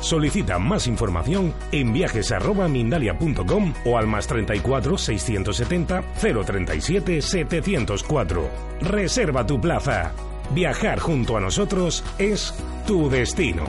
[0.00, 8.50] Solicita más información en viajes@mindalia.com o al más 34 670 037 704.
[8.80, 10.12] Reserva tu plaza.
[10.54, 12.54] Viajar junto a nosotros es
[12.86, 13.64] tu destino.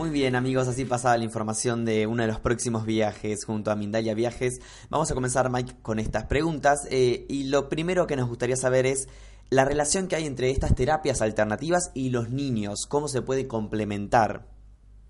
[0.00, 3.76] Muy bien amigos, así pasaba la información de uno de los próximos viajes junto a
[3.76, 4.58] Mindalia Viajes.
[4.88, 8.86] Vamos a comenzar Mike con estas preguntas eh, y lo primero que nos gustaría saber
[8.86, 9.08] es
[9.50, 14.48] la relación que hay entre estas terapias alternativas y los niños, cómo se puede complementar.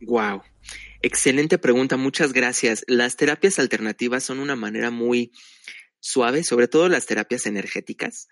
[0.01, 0.43] Wow,
[1.03, 2.85] excelente pregunta, muchas gracias.
[2.87, 5.33] Las terapias alternativas son una manera muy
[6.01, 8.29] suave, sobre todo las terapias energéticas,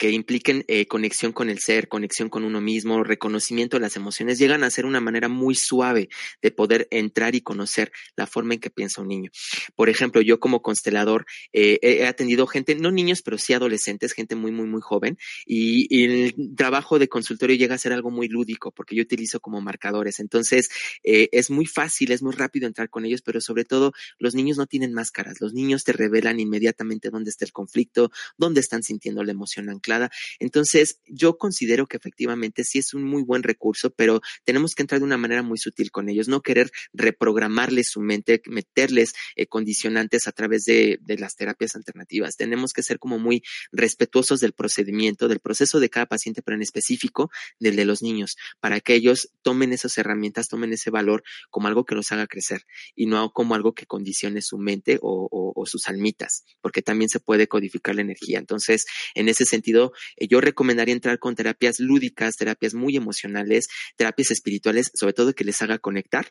[0.00, 4.38] que impliquen eh, conexión con el ser, conexión con uno mismo, reconocimiento de las emociones,
[4.38, 6.08] llegan a ser una manera muy suave
[6.40, 9.30] de poder entrar y conocer la forma en que piensa un niño.
[9.76, 14.36] Por ejemplo, yo como constelador eh, he atendido gente, no niños, pero sí adolescentes, gente
[14.36, 18.72] muy, muy, muy joven, y, el trabajo de consultorio llega a ser algo muy lúdico,
[18.72, 20.18] porque yo utilizo como marcadores.
[20.18, 20.70] Entonces,
[21.02, 24.56] eh, es muy fácil, es muy rápido entrar con ellos, pero sobre todo, los niños
[24.56, 29.22] no tienen máscaras, los niños te revelan inmediatamente dónde está el conflicto, dónde están sintiendo
[29.24, 29.89] la emoción anclada
[30.38, 35.00] entonces, yo considero que efectivamente sí es un muy buen recurso, pero tenemos que entrar
[35.00, 40.26] de una manera muy sutil con ellos, no querer reprogramarles su mente, meterles eh, condicionantes
[40.26, 42.36] a través de, las terapias alternativas.
[42.36, 46.62] Tenemos que ser como muy respetuosos del procedimiento, del proceso de cada paciente, pero en
[46.62, 51.68] específico del de los niños, para que ellos tomen esas herramientas, tomen ese valor como
[51.68, 55.88] algo que los haga crecer y no como algo que condicione su mente o sus
[55.88, 58.38] almitas, porque también se puede codificar la energía.
[58.38, 59.79] Entonces, en ese sentido,
[60.16, 65.44] eh, yo recomendaría entrar con terapias lúdicas, terapias muy emocionales, terapias espirituales, sobre todo que
[65.44, 66.26] les haga conectar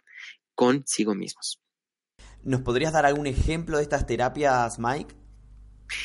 [0.56, 1.60] consigo mismos.
[2.44, 5.16] ¿Nos podrías dar algún ejemplo de estas terapias, Mike?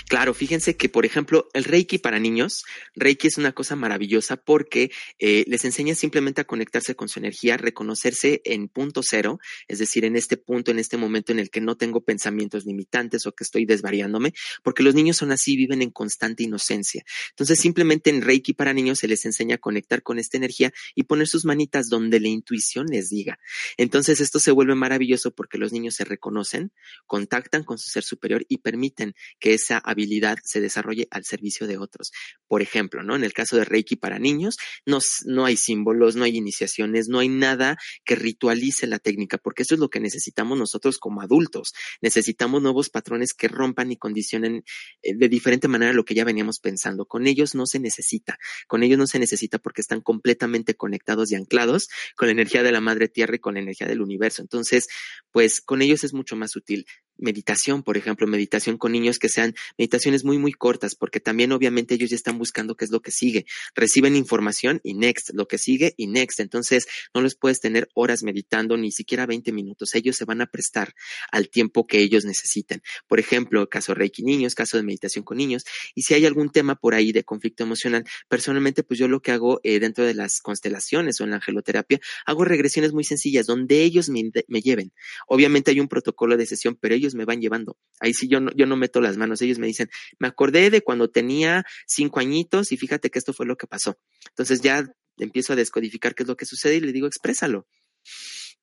[0.09, 4.91] Claro, fíjense que, por ejemplo, el Reiki para niños, Reiki es una cosa maravillosa porque
[5.19, 10.05] eh, les enseña simplemente a conectarse con su energía, reconocerse en punto cero, es decir,
[10.05, 13.45] en este punto, en este momento en el que no tengo pensamientos limitantes o que
[13.45, 17.05] estoy desvariándome, porque los niños son así, viven en constante inocencia.
[17.31, 21.05] Entonces, simplemente en Reiki para niños se les enseña a conectar con esta energía y
[21.05, 23.39] poner sus manitas donde la intuición les diga.
[23.77, 26.73] Entonces, esto se vuelve maravilloso porque los niños se reconocen,
[27.07, 31.79] contactan con su ser superior y permiten que esa habilidad se desarrolle al servicio de
[31.79, 32.13] otros.
[32.47, 33.17] Por ejemplo, ¿no?
[33.17, 34.57] En el caso de Reiki para niños,
[34.87, 39.63] no, no hay símbolos, no hay iniciaciones, no hay nada que ritualice la técnica, porque
[39.63, 41.73] eso es lo que necesitamos nosotros como adultos.
[42.01, 44.65] Necesitamos nuevos patrones que rompan y condicionen
[45.03, 47.07] eh, de diferente manera lo que ya veníamos pensando.
[47.07, 51.35] Con ellos no se necesita, con ellos no se necesita porque están completamente conectados y
[51.35, 54.43] anclados con la energía de la madre tierra y con la energía del universo.
[54.43, 54.87] Entonces,
[55.31, 59.55] pues con ellos es mucho más útil meditación, por ejemplo, meditación con niños que sean
[59.79, 63.11] meditaciones muy, muy cortas, porque también obviamente ellos ya están buscando qué es lo que
[63.11, 63.47] sigue.
[63.75, 66.41] Reciben información y next, lo que sigue y next.
[66.41, 69.95] Entonces, no les puedes tener horas meditando, ni siquiera 20 minutos.
[69.95, 70.95] Ellos se van a prestar
[71.31, 72.83] al tiempo que ellos necesiten.
[73.07, 75.65] Por ejemplo, caso Reiki niños, caso de meditación con niños.
[75.95, 79.33] Y si hay algún tema por ahí de conflicto emocional, personalmente, pues yo lo que
[79.33, 83.83] hago eh, dentro de las constelaciones o en la angeloterapia, hago regresiones muy sencillas donde
[83.83, 84.93] ellos me, me lleven.
[85.27, 87.79] Obviamente hay un protocolo de sesión, pero ellos ellos me van llevando.
[88.01, 89.89] Ahí sí yo no, yo no meto las manos, ellos me dicen,
[90.19, 93.99] me acordé de cuando tenía cinco añitos y fíjate que esto fue lo que pasó.
[94.29, 94.85] Entonces ya
[95.19, 97.67] empiezo a descodificar qué es lo que sucede y le digo, exprésalo.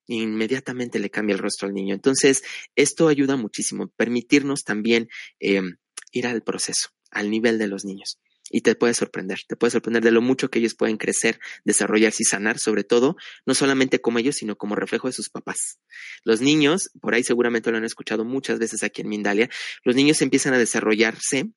[0.07, 1.93] Inmediatamente le cambia el rostro al niño.
[1.95, 2.43] Entonces,
[2.75, 5.07] esto ayuda muchísimo, permitirnos también
[5.39, 5.61] eh,
[6.11, 8.19] ir al proceso, al nivel de los niños
[8.51, 12.23] y te puede sorprender, te puede sorprender de lo mucho que ellos pueden crecer, desarrollarse
[12.23, 15.79] y sanar, sobre todo, no solamente como ellos, sino como reflejo de sus papás.
[16.23, 19.49] Los niños, por ahí seguramente lo han escuchado muchas veces aquí en Mindalia,
[19.83, 21.51] los niños empiezan a desarrollarse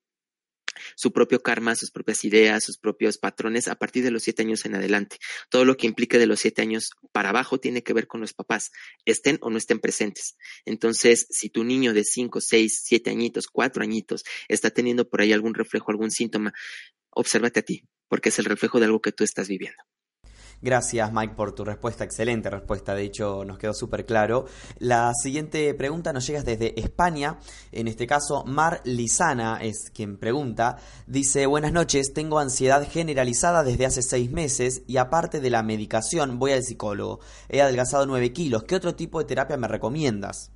[0.96, 4.64] su propio karma, sus propias ideas, sus propios patrones a partir de los siete años
[4.64, 5.18] en adelante.
[5.48, 8.32] Todo lo que implique de los siete años para abajo tiene que ver con los
[8.32, 8.72] papás,
[9.04, 10.36] estén o no estén presentes.
[10.64, 15.32] Entonces, si tu niño de cinco, seis, siete añitos, cuatro añitos está teniendo por ahí
[15.32, 16.52] algún reflejo, algún síntoma,
[17.10, 19.82] obsérvate a ti, porque es el reflejo de algo que tú estás viviendo.
[20.64, 24.46] Gracias Mike por tu respuesta, excelente respuesta, de hecho nos quedó súper claro.
[24.78, 27.38] La siguiente pregunta nos llega desde España,
[27.70, 33.84] en este caso Mar Lizana es quien pregunta, dice buenas noches, tengo ansiedad generalizada desde
[33.84, 38.64] hace seis meses y aparte de la medicación voy al psicólogo, he adelgazado nueve kilos,
[38.64, 40.50] ¿qué otro tipo de terapia me recomiendas?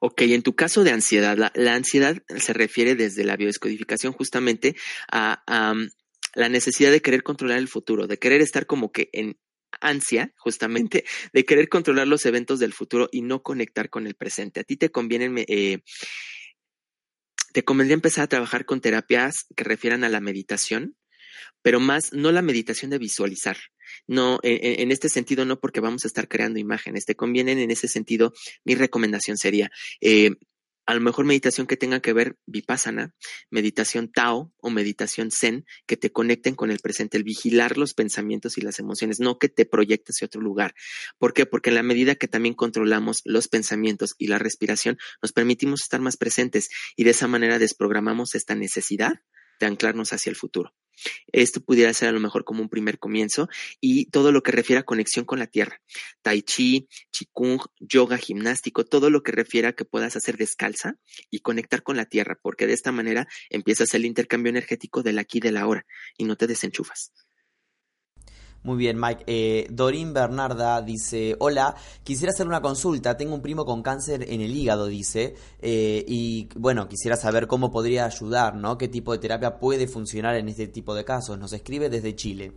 [0.00, 4.74] Ok, en tu caso de ansiedad, la, ansiedad se refiere desde la biodescodificación justamente
[5.10, 5.42] a,
[6.34, 9.38] la necesidad de querer controlar el futuro, de querer estar como que en
[9.80, 14.60] ansia, justamente, de querer controlar los eventos del futuro y no conectar con el presente.
[14.60, 15.80] A ti te conviene, eh,
[17.52, 20.96] te convendría empezar a trabajar con terapias que refieran a la meditación,
[21.62, 23.56] pero más no la meditación de visualizar.
[24.06, 27.04] No, en, este sentido, no porque vamos a estar creando imágenes.
[27.04, 28.32] Te convienen en ese sentido.
[28.64, 29.70] Mi recomendación sería
[30.00, 30.30] eh,
[30.86, 33.14] a lo mejor meditación que tenga que ver vipassana,
[33.50, 38.58] meditación Tao o meditación Zen, que te conecten con el presente, el vigilar los pensamientos
[38.58, 40.74] y las emociones, no que te proyectes a otro lugar.
[41.18, 41.46] ¿Por qué?
[41.46, 46.00] Porque en la medida que también controlamos los pensamientos y la respiración, nos permitimos estar
[46.00, 49.20] más presentes y de esa manera desprogramamos esta necesidad
[49.60, 50.74] de anclarnos hacia el futuro.
[51.32, 53.48] Esto pudiera ser a lo mejor como un primer comienzo
[53.80, 55.80] y todo lo que refiere a conexión con la tierra.
[56.22, 60.96] Tai chi, Qigong, yoga, gimnástico, todo lo que refiere a que puedas hacer descalza
[61.30, 65.38] y conectar con la tierra, porque de esta manera empiezas el intercambio energético del aquí
[65.38, 65.86] y de la ahora
[66.16, 67.12] y no te desenchufas.
[68.64, 69.24] Muy bien, Mike.
[69.26, 73.16] Eh, Dorín Bernarda dice, hola, quisiera hacer una consulta.
[73.16, 77.72] Tengo un primo con cáncer en el hígado, dice, eh, y bueno, quisiera saber cómo
[77.72, 78.78] podría ayudar, ¿no?
[78.78, 81.38] ¿Qué tipo de terapia puede funcionar en este tipo de casos?
[81.38, 82.52] Nos escribe desde Chile.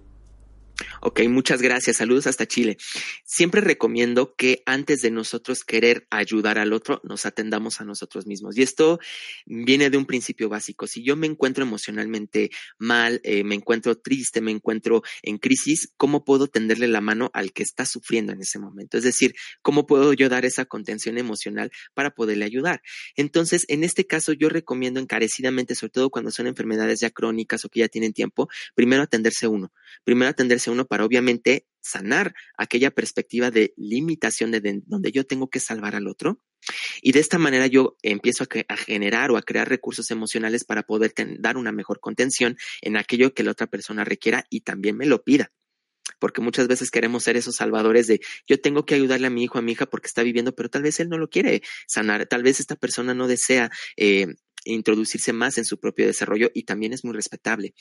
[1.01, 1.97] Ok, muchas gracias.
[1.97, 2.77] Saludos hasta Chile.
[3.23, 8.57] Siempre recomiendo que antes de nosotros querer ayudar al otro, nos atendamos a nosotros mismos.
[8.57, 8.99] Y esto
[9.45, 10.87] viene de un principio básico.
[10.87, 16.25] Si yo me encuentro emocionalmente mal, eh, me encuentro triste, me encuentro en crisis, ¿cómo
[16.25, 18.97] puedo tenderle la mano al que está sufriendo en ese momento?
[18.97, 22.81] Es decir, ¿cómo puedo yo dar esa contención emocional para poderle ayudar?
[23.15, 27.69] Entonces, en este caso, yo recomiendo encarecidamente, sobre todo cuando son enfermedades ya crónicas o
[27.69, 29.71] que ya tienen tiempo, primero atenderse uno.
[30.03, 35.59] Primero atenderse uno para obviamente sanar aquella perspectiva de limitación de, donde yo tengo que
[35.59, 36.41] salvar al otro.
[37.01, 41.13] Y de esta manera yo empiezo a, generar o a crear recursos emocionales para poder
[41.39, 45.23] dar una mejor contención en aquello que la otra persona requiera y también me lo
[45.23, 45.51] pida
[46.19, 49.57] porque muchas veces queremos ser esos salvadores de yo tengo que ayudarle a mi hijo,
[49.57, 52.41] a mi hija porque está viviendo, pero tal vez él no lo quiere sanar, tal
[52.41, 54.27] vez esta persona no desea eh,
[54.65, 57.73] introducirse más en su propio desarrollo y también es muy respetable.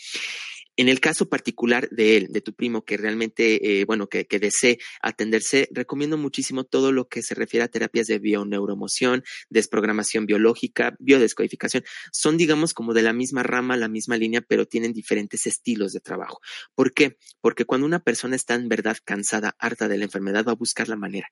[0.77, 4.79] En el caso particular de él, de tu primo, que realmente, eh, bueno, que, desee
[5.01, 11.85] atenderse, recomiendo muchísimo todo lo que se refiere a terapias de bioneuromoción, desprogramación biológica, biodescodificación.
[12.12, 16.01] Son, digamos, como de la misma rama, la misma línea, pero tienen diferentes estilos de
[16.01, 16.41] trabajo.
[16.75, 17.18] ¿Por qué?
[17.41, 20.89] Porque cuando una persona está en verdad cansada, harta de la enfermedad, va a buscar
[20.89, 21.29] la manera.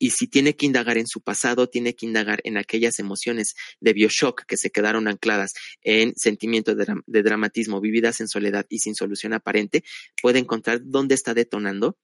[0.00, 3.92] Y si tiene que indagar en su pasado, tiene que indagar en aquellas emociones de
[3.92, 5.52] bioshock que se quedaron ancladas
[5.82, 9.84] en sentimientos de dramatismo, vividas en soledad y sin solución aparente,
[10.20, 11.98] puede encontrar dónde está detonando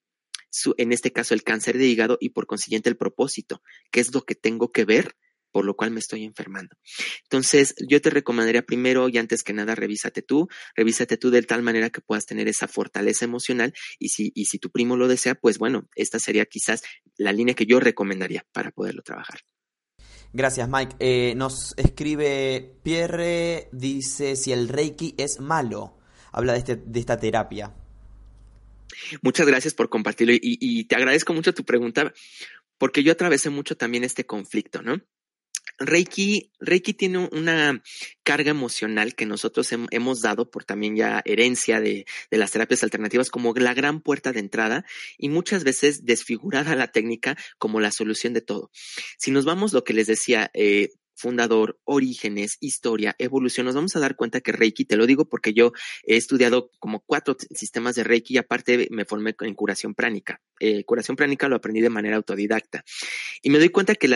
[0.51, 4.15] su, en este caso el cáncer de hígado y por consiguiente el propósito, qué es
[4.15, 5.17] lo que tengo que ver
[5.51, 6.77] por lo cual me estoy enfermando.
[7.25, 11.63] Entonces, yo te recomendaría primero y antes que nada, revísate tú, revísate tú de tal
[11.63, 15.35] manera que puedas tener esa fortaleza emocional y si, y si tu primo lo desea,
[15.35, 16.83] pues bueno, esta sería quizás
[17.17, 19.41] la línea que yo recomendaría para poderlo trabajar.
[20.33, 20.97] Gracias, Mike.
[20.99, 25.98] Eh, nos escribe Pierre, dice si el Reiki es malo
[26.39, 27.75] habla de, este, de esta terapia.
[29.23, 32.13] Muchas gracias por compartirlo y, te agradezco mucho tu pregunta
[32.79, 35.01] porque yo atravesé mucho también este conflicto, ¿no?
[35.81, 37.83] Reiki, Reiki tiene una
[38.23, 43.31] carga emocional que nosotros hemos dado por también ya herencia de, de, las terapias alternativas
[43.31, 44.85] como la gran puerta de entrada
[45.19, 48.71] y muchas veces desfigurada la técnica como la solución de todo.
[49.19, 50.89] Si nos vamos lo que les decía, eh,
[51.19, 55.53] fundador, orígenes, historia, evolución, nos vamos a dar cuenta que Reiki, te lo digo porque
[55.53, 55.73] yo
[56.05, 60.41] he estudiado como cuatro sistemas de Reiki y aparte me formé en curación pránica.
[60.61, 62.85] Eh, curación pránica lo aprendí de manera autodidacta
[63.43, 64.09] y me doy cuenta que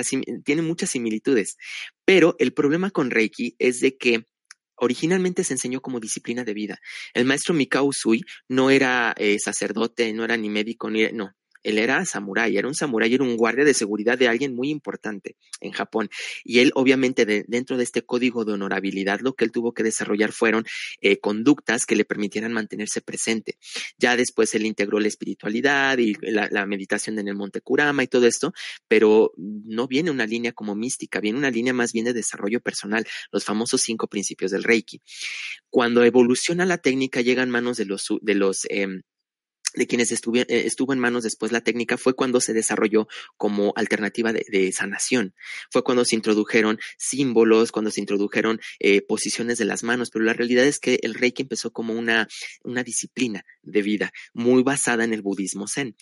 [0.44, 1.56] tiene muchas similitudes,
[2.04, 4.26] pero el problema con Reiki es de que
[4.76, 6.80] originalmente se enseñó como disciplina de vida.
[7.14, 11.78] El maestro Mikao Usui no era eh, sacerdote, no era ni médico, ni no, él
[11.78, 15.72] era samurái, era un samurái, era un guardia de seguridad de alguien muy importante en
[15.72, 16.10] Japón.
[16.44, 20.32] Y él, obviamente, dentro de este código de honorabilidad, lo que él tuvo que desarrollar
[20.32, 20.64] fueron
[21.00, 23.58] eh, conductas que le permitieran mantenerse presente.
[23.98, 28.26] Ya después él integró la espiritualidad y la, meditación en el Monte Kurama y todo
[28.26, 28.52] esto,
[28.88, 33.06] pero no viene una línea como mística, viene una línea más bien de desarrollo personal,
[33.30, 35.02] los famosos cinco principios del Reiki.
[35.68, 39.02] Cuando evoluciona la técnica, llega en manos de los, de los em,
[39.74, 43.72] de quienes estuvo, eh, estuvo en manos después la técnica fue cuando se desarrolló como
[43.76, 45.34] alternativa de, sanación.
[45.70, 50.32] Fue cuando se introdujeron símbolos, cuando se introdujeron eh, posiciones de las manos, pero la
[50.32, 52.28] realidad es que el Reiki empezó como una,
[52.62, 55.96] una disciplina de vida muy basada en el budismo zen.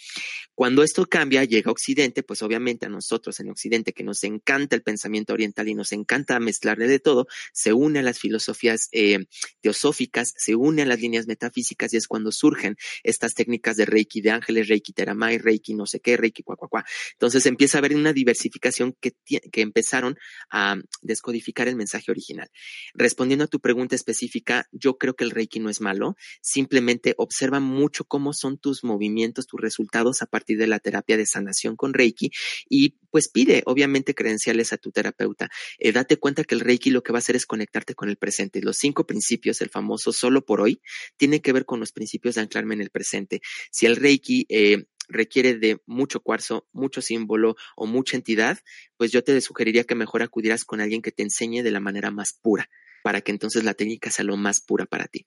[0.54, 4.76] Cuando esto cambia, llega a Occidente, pues obviamente a nosotros en Occidente, que nos encanta
[4.76, 9.26] el pensamiento oriental y nos encanta mezclarle de todo, se une a las filosofías eh,
[9.60, 14.20] teosóficas, se une a las líneas metafísicas y es cuando surgen estas técnicas de Reiki
[14.20, 18.12] de ángeles, Reiki Teramai, Reiki no sé qué, Reiki cuá, Entonces empieza a haber una
[18.12, 20.16] diversificación que, que empezaron
[20.50, 22.50] a descodificar el mensaje original.
[22.94, 27.60] Respondiendo a tu pregunta específica, yo creo que el Reiki no es malo, simplemente observa
[27.60, 31.94] mucho cómo son tus movimientos, tus resultados a partir de la terapia de sanación con
[31.94, 32.30] Reiki
[32.68, 35.50] y pues pide obviamente credenciales a tu terapeuta.
[35.78, 38.16] Eh, date cuenta que el Reiki lo que va a hacer es conectarte con el
[38.16, 38.60] presente.
[38.62, 40.80] Los cinco principios, el famoso solo por hoy,
[41.16, 43.40] tiene que ver con los principios de anclarme en el presente.
[43.70, 48.58] Si el Reiki eh, requiere de mucho cuarzo, mucho símbolo o mucha entidad,
[48.96, 52.10] pues yo te sugeriría que mejor acudieras con alguien que te enseñe de la manera
[52.10, 52.68] más pura,
[53.02, 55.26] para que entonces la técnica sea lo más pura para ti.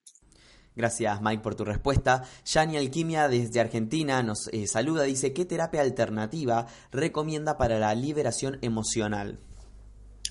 [0.76, 2.24] Gracias Mike por tu respuesta.
[2.46, 8.58] Yani Alquimia desde Argentina nos eh, saluda, dice, ¿qué terapia alternativa recomienda para la liberación
[8.62, 9.40] emocional?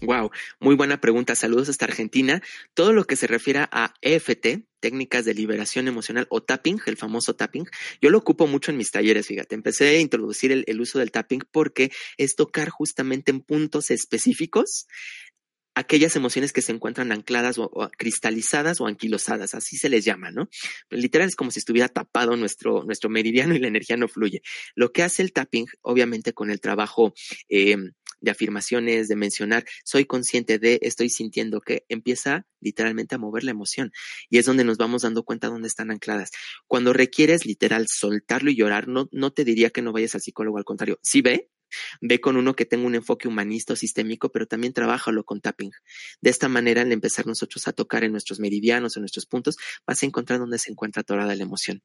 [0.02, 1.36] Wow, muy buena pregunta.
[1.36, 2.42] Saludos hasta Argentina.
[2.74, 7.36] Todo lo que se refiere a EFT, técnicas de liberación emocional o tapping, el famoso
[7.36, 7.68] tapping,
[8.00, 9.54] yo lo ocupo mucho en mis talleres, fíjate.
[9.54, 14.88] Empecé a introducir el, el uso del tapping porque es tocar justamente en puntos específicos
[15.74, 20.48] aquellas emociones que se encuentran ancladas o, cristalizadas o anquilosadas, así se les llama, ¿no?
[20.90, 24.42] literal es como si estuviera tapado nuestro, nuestro meridiano y la energía no fluye.
[24.74, 27.14] Lo que hace el tapping, obviamente con el trabajo
[27.48, 27.76] eh,
[28.22, 33.50] de afirmaciones, de mencionar, soy consciente de, estoy sintiendo que empieza literalmente a mover la
[33.50, 33.92] emoción
[34.30, 36.30] y es donde nos vamos dando cuenta dónde están ancladas.
[36.66, 40.58] Cuando requieres literal soltarlo y llorar, no, no te diría que no vayas al psicólogo,
[40.58, 41.50] al contrario, sí ve,
[42.00, 45.70] Ve con uno que tenga un enfoque humanista o sistémico, pero también trabájalo con tapping.
[46.20, 49.56] De esta manera, al empezar nosotros a tocar en nuestros meridianos, en nuestros puntos,
[49.86, 51.82] vas a encontrar dónde se encuentra atorada la emoción.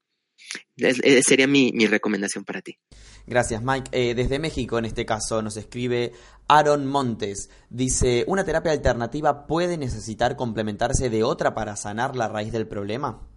[1.23, 2.77] Sería mi, recomendación para ti.
[3.25, 3.89] Gracias, Mike.
[3.91, 6.13] Eh, desde México, en este caso, nos escribe
[6.47, 7.49] Aaron Montes.
[7.69, 13.27] Dice, ¿una terapia alternativa puede necesitar complementarse de otra para sanar la raíz del problema?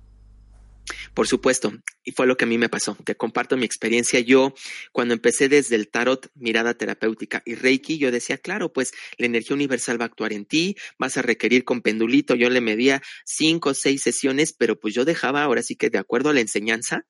[1.14, 1.72] Por supuesto,
[2.04, 2.96] y fue lo que a mí me pasó.
[3.04, 4.20] Te comparto mi experiencia.
[4.20, 4.54] Yo,
[4.92, 9.54] cuando empecé desde el tarot, mirada terapéutica y Reiki, yo decía, claro, pues la energía
[9.54, 12.34] universal va a actuar en ti, vas a requerir con pendulito.
[12.34, 15.98] Yo le medía cinco o seis sesiones, pero pues yo dejaba ahora sí que de
[15.98, 17.06] acuerdo a la enseñanza,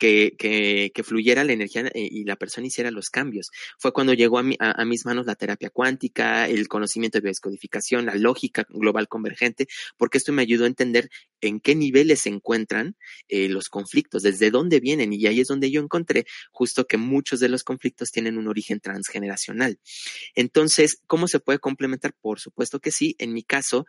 [0.00, 3.50] que, que, fluyera la energía eh, y la persona hiciera los cambios.
[3.78, 8.14] Fue cuando llegó a, a, mis manos la terapia cuántica, el conocimiento de biodescodificación, la
[8.14, 11.10] lógica global convergente, porque esto me ayudó a entender
[11.42, 12.96] en qué niveles se encuentran
[13.28, 15.12] eh, los conflictos, desde dónde vienen.
[15.12, 18.80] Y ahí es donde yo encontré justo que muchos de los conflictos tienen un origen
[18.80, 19.78] transgeneracional.
[20.34, 22.14] Entonces, ¿cómo se puede complementar?
[22.20, 23.16] Por supuesto que sí.
[23.18, 23.86] En mi caso,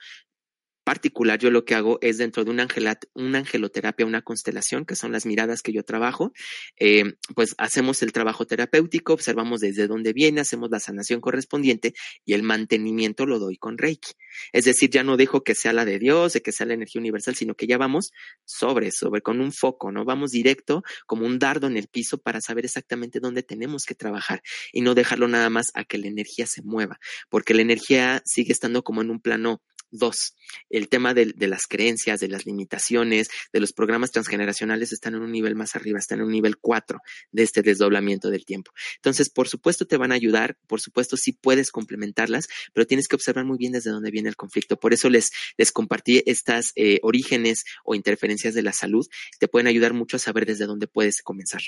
[0.92, 2.68] particular, yo lo que hago es dentro de una,
[3.14, 6.34] una angeloterapia, una constelación, que son las miradas que yo trabajo,
[6.78, 11.94] eh, pues hacemos el trabajo terapéutico, observamos desde dónde viene, hacemos la sanación correspondiente
[12.26, 14.12] y el mantenimiento lo doy con Reiki.
[14.52, 17.00] Es decir, ya no dejo que sea la de Dios, de que sea la energía
[17.00, 18.12] universal, sino que ya vamos
[18.44, 20.04] sobre, sobre, con un foco, ¿no?
[20.04, 24.42] Vamos directo como un dardo en el piso para saber exactamente dónde tenemos que trabajar
[24.74, 28.52] y no dejarlo nada más a que la energía se mueva, porque la energía sigue
[28.52, 29.62] estando como en un plano
[29.92, 30.36] Dos,
[30.70, 35.32] el tema de, las creencias, de las limitaciones, de los programas transgeneracionales están en un
[35.32, 37.00] nivel más arriba, están en un nivel cuatro
[37.32, 38.72] de este desdoblamiento del tiempo.
[38.96, 43.16] Entonces, por supuesto, te van a ayudar, por supuesto, sí puedes complementarlas, pero tienes que
[43.16, 44.80] observar muy bien desde dónde viene el conflicto.
[44.80, 49.06] Por eso les, les compartí estas eh, orígenes o interferencias de la salud.
[49.39, 51.62] Te pueden ayudar mucho a saber desde dónde puedes comenzar.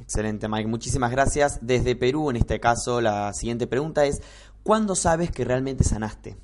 [0.00, 0.66] Excelente, Mike.
[0.66, 1.58] Muchísimas gracias.
[1.60, 4.22] Desde Perú, en este caso, la siguiente pregunta es,
[4.70, 6.36] ¿Cuándo sabes que realmente sanaste?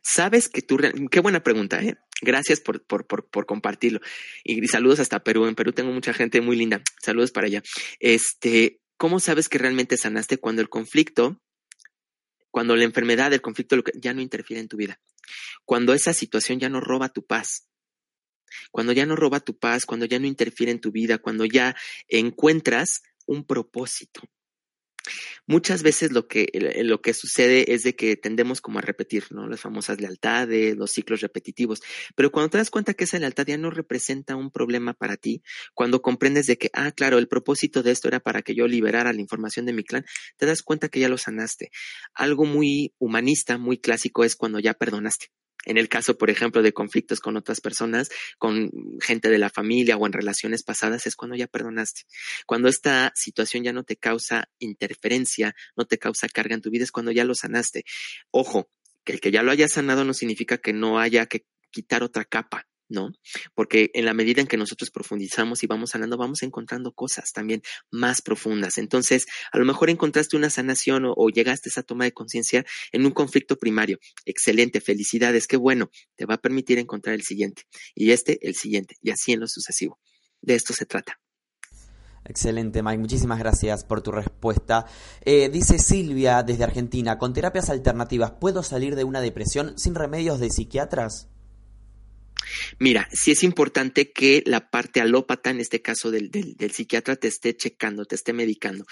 [0.00, 0.78] Sabes que tú,
[1.10, 1.98] qué buena pregunta, ¿eh?
[2.22, 4.00] Gracias por, por, por, compartirlo.
[4.42, 5.44] Y, saludos hasta Perú.
[5.44, 6.80] En Perú tengo mucha gente muy linda.
[7.02, 7.62] Saludos para allá.
[8.00, 11.42] Este, ¿cómo sabes que realmente sanaste cuando el conflicto
[12.50, 14.98] cuando la enfermedad, el conflicto ya no interfiere en tu vida,
[15.66, 17.68] cuando esa situación ya no roba tu paz,
[18.70, 21.76] cuando ya no roba tu paz, cuando ya no interfiere en tu vida, cuando ya
[22.08, 24.22] encuentras un propósito.
[25.46, 26.48] Muchas veces lo que,
[26.82, 29.48] lo que sucede es de que tendemos como a repetir, ¿no?
[29.48, 31.82] Las famosas lealtades, los ciclos repetitivos.
[32.14, 35.42] Pero cuando te das cuenta que esa lealtad ya no representa un problema para ti,
[35.74, 39.12] cuando comprendes de que, ah, claro, el propósito de esto era para que yo liberara
[39.12, 40.04] la información de mi clan,
[40.36, 41.70] te das cuenta que ya lo sanaste.
[42.14, 45.28] Algo muy humanista, muy clásico es cuando ya perdonaste.
[45.68, 48.08] En el caso, por ejemplo, de conflictos con otras personas,
[48.38, 52.02] con gente de la familia o en relaciones pasadas, es cuando ya perdonaste.
[52.46, 56.84] Cuando esta situación ya no te causa interferencia, no te causa carga en tu vida,
[56.84, 57.84] es cuando ya lo sanaste.
[58.30, 58.70] Ojo,
[59.04, 62.24] que el que ya lo haya sanado no significa que no haya que quitar otra
[62.24, 62.66] capa.
[62.88, 63.12] ¿No?
[63.54, 67.62] Porque en la medida en que nosotros profundizamos y vamos sanando, vamos encontrando cosas también
[67.90, 68.78] más profundas.
[68.78, 73.04] Entonces, a lo mejor encontraste una sanación o, llegaste a esa toma de conciencia en
[73.04, 73.98] un conflicto primario.
[74.24, 75.90] Excelente, felicidades, qué bueno.
[76.16, 77.62] Te va a permitir encontrar el siguiente
[77.94, 79.98] y este el siguiente y así en lo sucesivo.
[80.40, 81.20] De esto se trata.
[82.24, 82.98] Excelente, Mike.
[82.98, 84.86] Muchísimas gracias por tu respuesta.
[85.24, 90.38] Eh, dice Silvia desde Argentina, con terapias alternativas, ¿puedo salir de una depresión sin remedios
[90.38, 91.28] de psiquiatras?
[92.78, 97.28] Mira, sí es importante que la parte alópata, en este caso del, del, psiquiatra, te
[97.28, 98.84] esté checando, te esté medicando.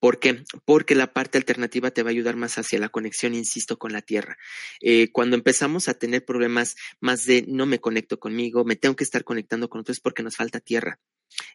[0.00, 0.44] ¿Por qué?
[0.64, 4.02] Porque la parte alternativa te va a ayudar más hacia la conexión, insisto, con la
[4.02, 4.36] tierra.
[4.80, 9.04] Eh, cuando empezamos a tener problemas más de no me conecto conmigo, me tengo que
[9.04, 10.98] estar conectando con otros, porque nos falta tierra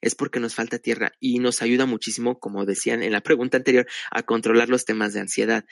[0.02, 3.88] es porque nos falta tierra y nos ayuda muchísimo, como decían en la pregunta anterior,
[4.12, 5.66] a controlar los temas de ansiedad.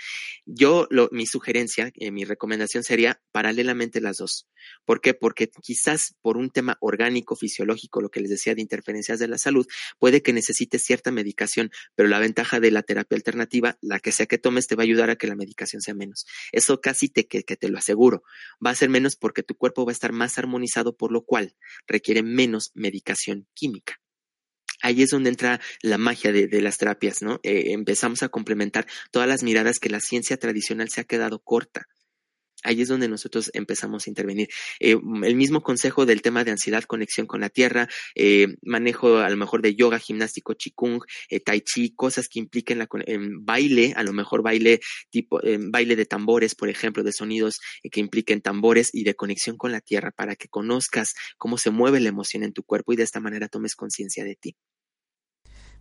[0.46, 4.48] Yo, mi sugerencia, eh, mi recomendación sería paralelamente las dos.
[4.86, 5.14] ¿Por qué?
[5.14, 9.38] Porque quizás por un tema orgánico, fisiológico, lo que les decía de interferencias de la
[9.38, 9.68] salud,
[10.00, 14.26] puede que necesites cierta medicación, pero la ventaja de la terapia alternativa, la que sea
[14.26, 16.26] que tomes, te va a ayudar a que la medicación sea menos.
[16.52, 18.24] Eso casi te, que te lo aseguro.
[18.66, 21.56] Va a ser menos porque tu cuerpo va a estar más armonizado, por lo cual
[21.88, 23.91] requiere menos medicación química
[24.82, 27.40] ahí es donde entra la magia de, las terapias, ¿no?
[27.44, 31.88] Eh, empezamos a complementar todas las miradas que la ciencia tradicional se ha quedado corta.
[32.64, 34.48] Ahí es donde nosotros empezamos a intervenir.
[34.80, 39.30] Eh, el mismo consejo del tema de ansiedad, conexión con la tierra, eh, manejo a
[39.32, 41.02] lo mejor de yoga, gimnástico, chikung,
[41.44, 42.88] tai chi, cosas que impliquen la,
[43.40, 44.80] baile, a lo mejor baile
[45.10, 47.60] tipo, baile de tambores, por ejemplo, de sonidos
[47.92, 52.00] que impliquen tambores y de conexión con la tierra para que conozcas cómo se mueve
[52.00, 54.56] la emoción en tu cuerpo y de esta manera tomes conciencia de ti.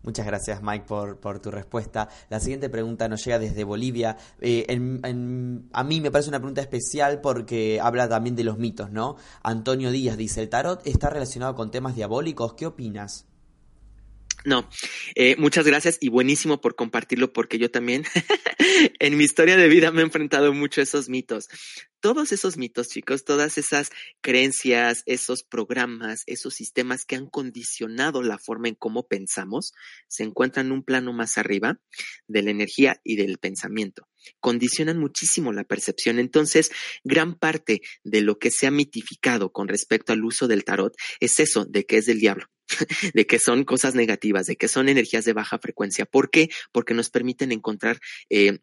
[0.03, 2.09] Muchas gracias Mike por, tu respuesta.
[2.30, 4.16] La siguiente pregunta nos llega desde Bolivia.
[4.40, 4.66] Eh,
[5.72, 9.16] a mí me parece una pregunta especial porque habla también de los mitos, ¿no?
[9.42, 12.55] Antonio Díaz dice, ¿el tarot está relacionado con temas diabólicos?
[12.55, 13.26] ¿Qué opinas?
[14.44, 14.66] No,
[15.16, 18.05] eh, muchas gracias y buenísimo por compartirlo porque yo también
[18.98, 21.48] en mi historia de vida me he enfrentado mucho a esos mitos.
[22.01, 23.90] Todos esos mitos, chicos, todas esas
[24.22, 29.74] creencias, esos programas, esos sistemas que han condicionado la forma en cómo pensamos,
[30.09, 31.78] se encuentran en un plano más arriba
[32.26, 34.09] de la energía y del pensamiento.
[34.40, 36.18] Condicionan muchísimo la percepción.
[36.18, 36.70] Entonces,
[37.05, 41.38] gran parte de lo que se ha mitificado con respecto al uso del tarot es
[41.38, 42.46] eso, de que es del diablo
[43.14, 46.07] de que son cosas negativas, de que son energías de baja frecuencia.
[46.07, 46.51] ¿Por qué?
[46.72, 48.61] Porque nos permiten encontrar eh,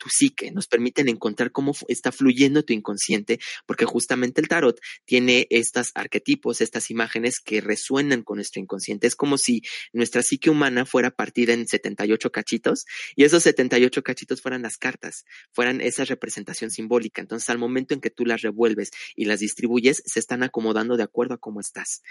[0.00, 5.46] tu psique, nos permiten encontrar cómo está fluyendo tu inconsciente, porque justamente el tarot tiene
[5.50, 9.06] estos arquetipos, estas imágenes que resuenan con nuestro inconsciente.
[9.06, 14.40] Es como si nuestra psique humana fuera partida en 78 cachitos y esos 78 cachitos
[14.40, 17.20] fueran las cartas, fueran esa representación simbólica.
[17.20, 21.02] Entonces, al momento en que tú las revuelves y las distribuyes, se están acomodando de
[21.02, 22.02] acuerdo a cómo estás.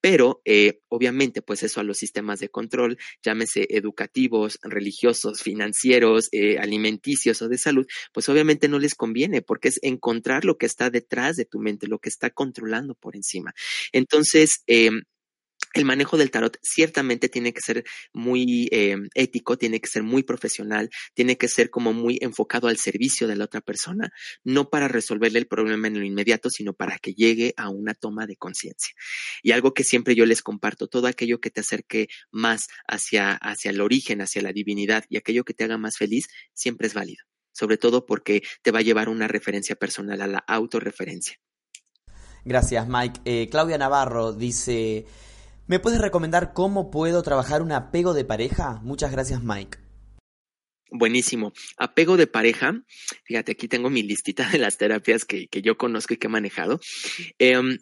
[0.00, 6.58] Pero, eh, obviamente, pues eso a los sistemas de control, llámese educativos, religiosos, financieros, eh,
[6.58, 10.90] alimenticios, o de salud, pues obviamente no les conviene porque es encontrar lo que está
[10.90, 13.54] detrás de tu mente, lo que está controlando por encima.
[13.92, 15.02] Entonces, em,
[15.76, 20.22] el manejo del tarot ciertamente tiene que ser muy em, ético, tiene que ser muy
[20.22, 24.10] profesional, tiene que ser como muy enfocado al servicio de la otra persona,
[24.42, 28.26] no para resolverle el problema en lo inmediato, sino para que llegue a una toma
[28.26, 28.94] de conciencia.
[29.42, 33.70] Y algo que siempre yo les comparto, todo aquello que te acerque más hacia, hacia
[33.70, 37.22] el origen, hacia la divinidad y aquello que te haga más feliz, siempre es válido,
[37.52, 41.36] sobre todo porque te va a llevar una referencia personal, a la autorreferencia.
[42.46, 43.20] Gracias, Mike.
[43.26, 45.04] Eh, Claudia Navarro dice...
[45.68, 48.80] ¿Me puedes recomendar cómo puedo trabajar un apego de pareja?
[48.84, 49.78] Muchas gracias, Mike.
[50.92, 51.52] Buenísimo.
[51.76, 52.84] Apego de pareja.
[53.24, 56.78] Fíjate, aquí tengo mi listita de las terapias que, yo conozco y que he manejado.
[57.40, 57.78] Em,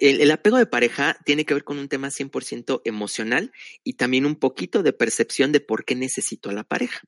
[0.00, 3.52] el, apego de pareja tiene que ver con un tema 100% emocional
[3.84, 7.02] y también un poquito de percepción de por qué necesito a la pareja.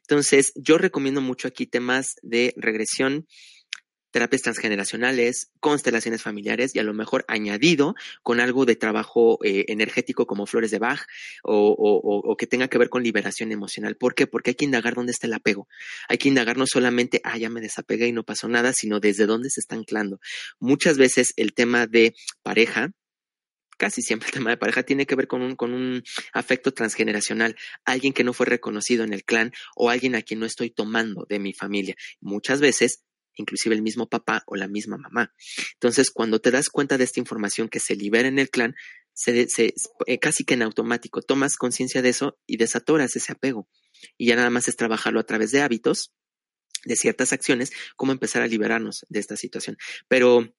[0.00, 3.26] Entonces, yo recomiendo mucho aquí temas de regresión,
[4.10, 10.26] terapias transgeneracionales, constelaciones familiares y a lo mejor añadido con algo de trabajo eh, energético
[10.26, 11.00] como flores de Bach
[11.42, 13.96] o, que tenga que ver con liberación emocional.
[13.96, 14.26] ¿Por qué?
[14.26, 15.68] Porque hay que indagar dónde está el apego.
[16.08, 19.26] Hay que indagar no solamente, ah, ya me desapegué y no pasó nada, sino desde
[19.26, 20.18] dónde se está anclando.
[20.58, 22.90] Muchas veces el tema de pareja,
[23.76, 26.02] casi siempre el tema de pareja tiene que ver con un, con un
[26.32, 30.46] afecto transgeneracional, alguien que no fue reconocido en el clan o alguien a quien no
[30.46, 31.94] estoy tomando de mi familia.
[32.20, 33.02] Muchas veces
[33.36, 35.32] inclusive el mismo papá o la misma mamá.
[35.74, 38.74] Entonces, cuando te das cuenta de esta información que se libera en el clan,
[39.12, 39.46] se,
[40.06, 43.68] eh, casi que en automático tomas conciencia de eso y desatoras ese apego.
[44.18, 46.12] Y ya nada más es trabajarlo a través de hábitos,
[46.84, 49.78] de ciertas acciones, cómo empezar a liberarnos de esta situación.
[50.06, 50.54] Pero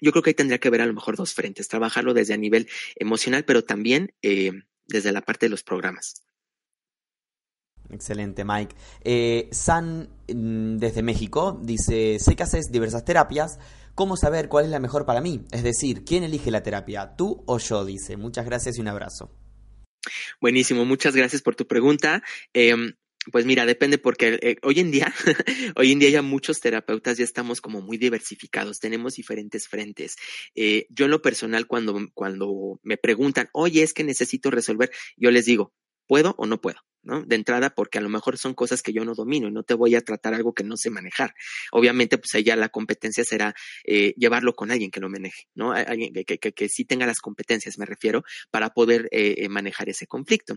[0.00, 2.36] yo creo que ahí tendría que ver a lo mejor dos frentes, trabajarlo desde a
[2.36, 4.50] nivel emocional, pero también eh,
[4.86, 6.24] desde la parte de los programas.
[7.90, 8.74] Excelente, Mike.
[9.02, 13.58] Eh, San, mm, desde México, dice, sé que haces diversas terapias.
[13.94, 15.44] ¿Cómo saber cuál es la mejor para mí?
[15.50, 17.14] Es decir, ¿quién elige la terapia?
[17.16, 17.84] ¿Tú o yo?
[17.84, 18.16] Dice.
[18.16, 19.30] Muchas gracias y un abrazo.
[20.40, 22.22] Buenísimo, muchas gracias por tu pregunta.
[22.52, 22.94] Em,
[23.30, 25.14] pues mira, depende porque eh, hoy en día,
[25.76, 30.16] hoy en día ya muchos terapeutas ya estamos como muy diversificados, tenemos diferentes frentes.
[30.54, 35.30] Eh, yo en lo personal, cuando, cuando me preguntan, oye, es que necesito resolver, yo
[35.30, 35.72] les digo,
[36.06, 36.80] ¿puedo o no puedo?
[37.02, 37.22] ¿no?
[37.22, 39.74] De entrada, porque a lo mejor son cosas que yo no domino y no te
[39.74, 41.34] voy a tratar algo que no sé manejar.
[41.72, 45.72] Obviamente, pues allá la competencia será eh, llevarlo con alguien que lo maneje, ¿no?
[45.72, 49.88] Alguien que, que, que, sí tenga las competencias, me refiero, para poder eh, eh, manejar
[49.88, 50.56] ese conflicto.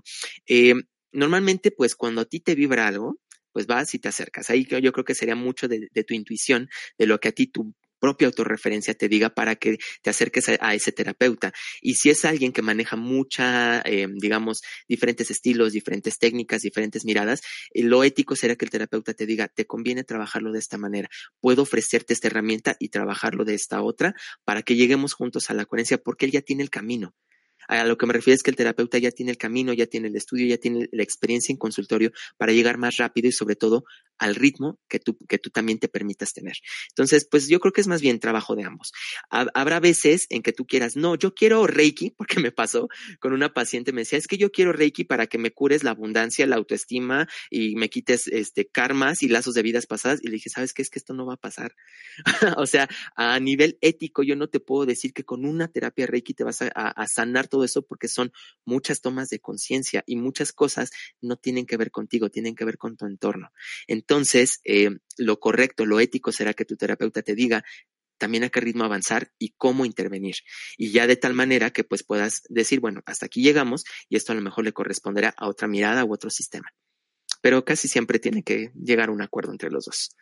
[1.11, 3.19] normalmente, pues cuando a ti te vibra algo,
[3.51, 4.49] pues vas y te acercas.
[4.49, 7.47] Ahí yo creo que sería mucho de, de, tu intuición, de lo que a ti
[7.47, 7.73] tu
[8.05, 11.51] propia autorreferencia te diga para que te acerques a, ese terapeuta.
[11.81, 17.41] Y si es alguien que maneja mucha, eh, digamos, diferentes estilos, diferentes técnicas, diferentes miradas,
[17.73, 21.09] eh, lo ético será que el terapeuta te diga, te conviene trabajarlo de esta manera.
[21.39, 25.65] Puedo ofrecerte esta herramienta y trabajarlo de esta otra para que lleguemos juntos a la
[25.65, 27.15] coherencia porque él ya tiene el camino.
[27.67, 30.07] A lo que me refiero es que el terapeuta ya tiene el camino, ya tiene
[30.07, 33.85] el estudio, ya tiene la experiencia en consultorio para llegar más rápido y sobre todo
[34.17, 36.55] al ritmo que tú, que tú también te permitas tener.
[36.89, 38.91] Entonces, pues yo creo que es más bien trabajo de ambos.
[39.29, 42.87] Habrá veces en que tú quieras, no, yo quiero Reiki, porque me pasó
[43.19, 45.91] con una paciente, me decía, es que yo quiero Reiki para que me cures la
[45.91, 50.19] abundancia, la autoestima y me quites este karmas y lazos de vidas pasadas.
[50.21, 50.81] Y le dije, ¿sabes qué?
[50.81, 51.75] Es que esto no va a pasar.
[52.57, 56.33] o sea, a nivel ético, yo no te puedo decir que con una terapia Reiki
[56.33, 58.33] te vas a, a sanar todo eso porque son
[58.65, 60.91] muchas tomas de conciencia y muchas cosas
[61.21, 63.51] no tienen que ver contigo, tienen que ver con tu entorno.
[63.87, 67.63] Entonces, eh, lo correcto, lo ético será que tu terapeuta te diga
[68.17, 70.35] también a qué ritmo avanzar y cómo intervenir.
[70.77, 74.33] Y ya de tal manera que pues puedas decir, bueno, hasta aquí llegamos y esto
[74.33, 76.67] a lo mejor le corresponderá a otra mirada u otro sistema.
[77.41, 80.13] Pero casi siempre tiene que llegar a un acuerdo entre los dos.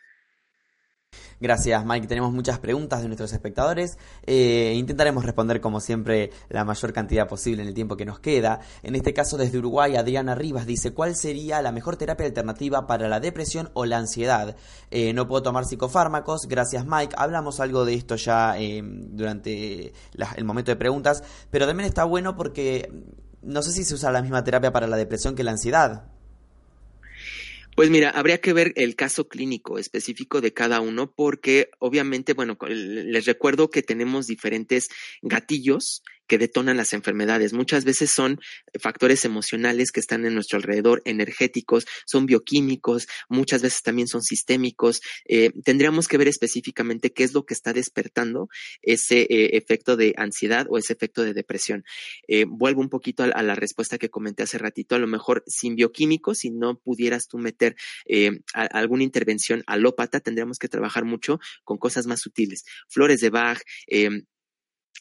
[1.40, 2.06] Gracias, Mike.
[2.06, 3.98] Tenemos muchas preguntas de nuestros espectadores.
[4.24, 8.60] Eh, intentaremos responder, como siempre, la mayor cantidad posible en el tiempo que nos queda.
[8.82, 13.08] En este caso, desde Uruguay, Adriana Rivas dice: ¿Cuál sería la mejor terapia alternativa para
[13.08, 14.56] la depresión o la ansiedad?
[14.90, 16.46] Eh, no puedo tomar psicofármacos.
[16.48, 17.14] Gracias, Mike.
[17.18, 19.92] Hablamos algo de esto ya eh, durante
[20.36, 22.90] el momento de preguntas, pero también está bueno porque
[23.42, 26.13] no sé si se usa la misma terapia para la depresión que la ansiedad.
[27.74, 32.56] Pues mira, habría que ver el caso clínico específico de cada uno porque obviamente, bueno,
[32.68, 34.88] les recuerdo que tenemos diferentes
[35.22, 37.52] gatillos que detonan las enfermedades.
[37.52, 38.40] Muchas veces son
[38.80, 45.00] factores emocionales que están en nuestro alrededor, energéticos, son bioquímicos, muchas veces también son sistémicos.
[45.26, 48.48] Eh, tendríamos que ver específicamente qué es lo que está despertando
[48.82, 51.84] ese eh, efecto de ansiedad o ese efecto de depresión.
[52.28, 55.76] Eh, vuelvo un poquito a, la respuesta que comenté hace ratito, a lo mejor sin
[55.76, 57.76] bioquímicos, si no pudieras tú meter
[58.54, 62.64] alguna intervención alópata, tendríamos que trabajar mucho con cosas más sutiles.
[62.88, 63.60] Flores de Bach,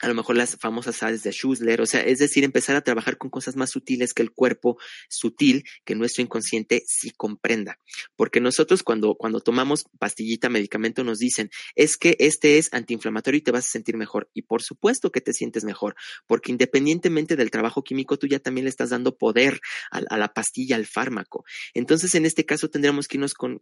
[0.02, 3.18] a lo mejor las famosas sales de Schussler, o sea, es decir, empezar a trabajar
[3.18, 4.78] con cosas más sutiles que el cuerpo
[5.08, 7.80] sutil, que nuestro inconsciente sí comprenda.
[8.16, 13.42] Porque nosotros cuando, cuando tomamos pastillita, medicamento, nos dicen, es que este es antiinflamatorio y
[13.42, 14.30] te vas a sentir mejor.
[14.34, 15.96] Y por supuesto que te sientes mejor,
[16.28, 20.76] porque independientemente del trabajo químico, tú ya también le estás dando poder a, la pastilla,
[20.76, 21.46] al fármaco.
[21.74, 23.62] Entonces, en este caso, tendríamos que irnos con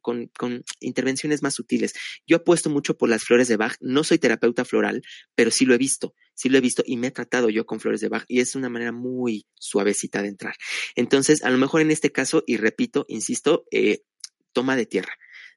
[0.80, 1.94] intervenciones más sutiles.
[2.26, 5.04] Yo apuesto mucho por las flores de Bach, no soy terapeuta floral,
[5.36, 7.80] pero sí lo he visto sí lo he visto y me he tratado yo con
[7.80, 10.56] flores de Bach y es una manera muy suavecita de entrar.
[10.96, 14.04] Entonces, a lo mejor en este caso, y repito, insisto, eh,
[14.54, 15.14] toma de tierra.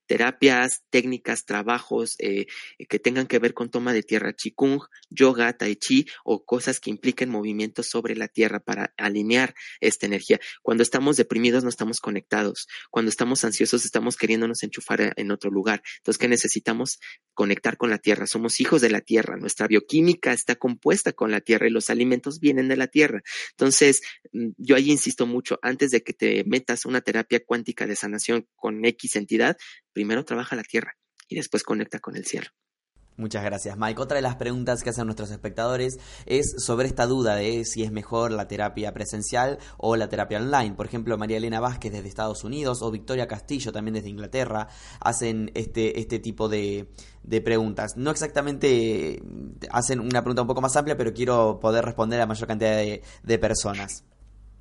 [0.07, 2.47] Terapias, técnicas, trabajos eh,
[2.89, 4.81] que tengan que ver con toma de tierra, chikung,
[5.11, 10.41] yoga, tai chi o cosas que impliquen movimientos sobre la tierra para alinear esta energía.
[10.63, 12.67] Cuando estamos deprimidos no estamos conectados.
[12.91, 15.83] Cuando estamos ansiosos estamos queriéndonos enchufar en otro lugar.
[15.99, 16.99] Entonces, ¿qué necesitamos?
[17.35, 18.27] Conectar con la tierra.
[18.27, 19.37] Somos hijos de la tierra.
[19.37, 23.23] Nuestra bioquímica está compuesta con la tierra y los alimentos vienen de la tierra.
[23.51, 24.03] Entonces,
[24.33, 28.47] mm, yo ahí insisto mucho, antes de que te metas una terapia cuántica de sanación
[28.57, 29.57] con X entidad,
[29.95, 30.97] primero trabaja la tierra
[31.29, 32.49] y después conecta con el cielo.
[33.17, 34.01] Muchas gracias, Mike.
[34.01, 37.93] Otra de las preguntas que hacen nuestros espectadores es sobre esta duda de si es
[37.93, 40.75] mejor la terapia presencial o la terapia online.
[40.75, 44.67] Por ejemplo, María Elena Vázquez desde Estados Unidos o Victoria Castillo también desde Inglaterra
[44.99, 46.89] hacen este, este tipo de,
[47.45, 47.97] preguntas.
[47.97, 49.23] No exactamente
[49.71, 53.39] hacen una pregunta un poco más amplia, pero quiero poder responder a mayor cantidad de
[53.39, 54.05] personas.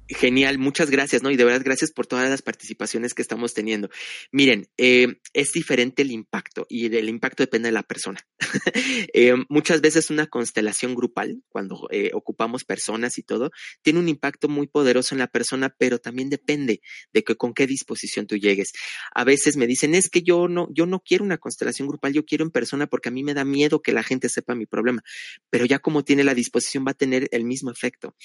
[0.09, 1.31] Genial, muchas gracias, ¿no?
[1.31, 3.89] Y de verdad, gracias por todas las participaciones que estamos teniendo.
[4.33, 8.19] Miren, eh, es diferente el impacto y el impacto depende de la persona.
[9.15, 13.51] Eh, muchas veces una constelación grupal, cuando eh, ocupamos personas y todo,
[13.83, 16.81] tiene un impacto muy poderoso en la persona, pero también depende
[17.11, 18.71] de que con qué disposición tú llegues.
[19.13, 22.25] A veces me dicen, es que yo no, yo no quiero una constelación grupal, yo
[22.25, 25.03] quiero en persona porque a mí me da miedo que la gente sepa mi problema,
[25.49, 28.15] pero ya como tiene la disposición va a tener el mismo efecto.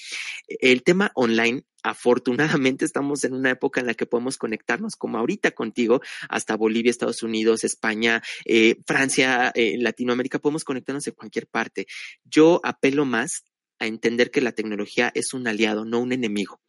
[0.47, 5.51] El tema online afortunadamente estamos en una época en la que podemos conectarnos como ahorita
[5.51, 11.87] contigo hasta Bolivia, Estados Unidos, España, eh, Francia, eh, Latinoamérica, podemos conectarnos en cualquier parte.
[12.23, 13.43] Yo apelo más
[13.79, 16.59] a entender que la tecnología es un aliado, no un enemigo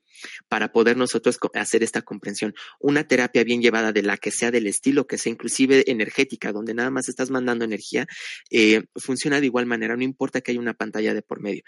[0.48, 2.54] para poder nosotros hacer esta comprensión.
[2.78, 6.74] Una terapia bien llevada de la que sea del estilo, que sea inclusive energética, donde
[6.74, 8.06] nada más estás mandando energía,
[8.50, 11.62] eh, funciona de igual manera, no importa que haya una pantalla de por medio.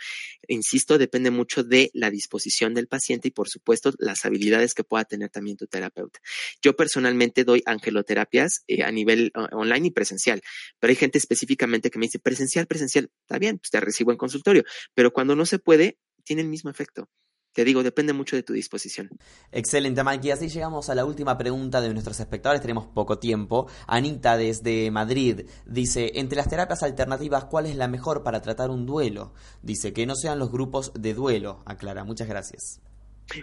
[0.48, 5.04] Insisto, depende mucho de la disposición del paciente y por supuesto las habilidades que pueda
[5.04, 6.20] tener también tu terapeuta.
[6.62, 10.42] Yo personalmente doy angeloterapias eh, a nivel online y presencial,
[10.78, 14.18] pero hay gente específicamente que me dice presencial, presencial, está bien, pues te recibo en
[14.18, 17.08] consultorio, pero cuando no se puede, tiene el mismo efecto.
[17.52, 19.10] Te digo, depende mucho de tu disposición.
[19.50, 20.28] Excelente, Mike.
[20.28, 22.62] Y así llegamos a la última pregunta de nuestros espectadores.
[22.62, 23.68] Tenemos poco tiempo.
[23.86, 28.86] Anita, desde Madrid, dice: Entre las terapias alternativas, ¿cuál es la mejor para tratar un
[28.86, 29.34] duelo?
[29.62, 31.62] Dice que no sean los grupos de duelo.
[31.66, 32.04] Aclara.
[32.04, 32.80] Muchas gracias.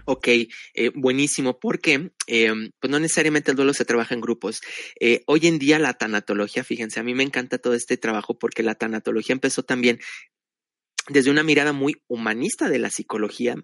[0.05, 0.49] Ok, eh,
[0.93, 4.61] buenísimo, porque eh, pues no necesariamente el duelo se trabaja en grupos.
[4.99, 8.63] Eh, hoy en día la tanatología, fíjense, a mí me encanta todo este trabajo porque
[8.63, 9.99] la tanatología empezó también
[11.09, 13.55] desde una mirada muy humanista de la psicología,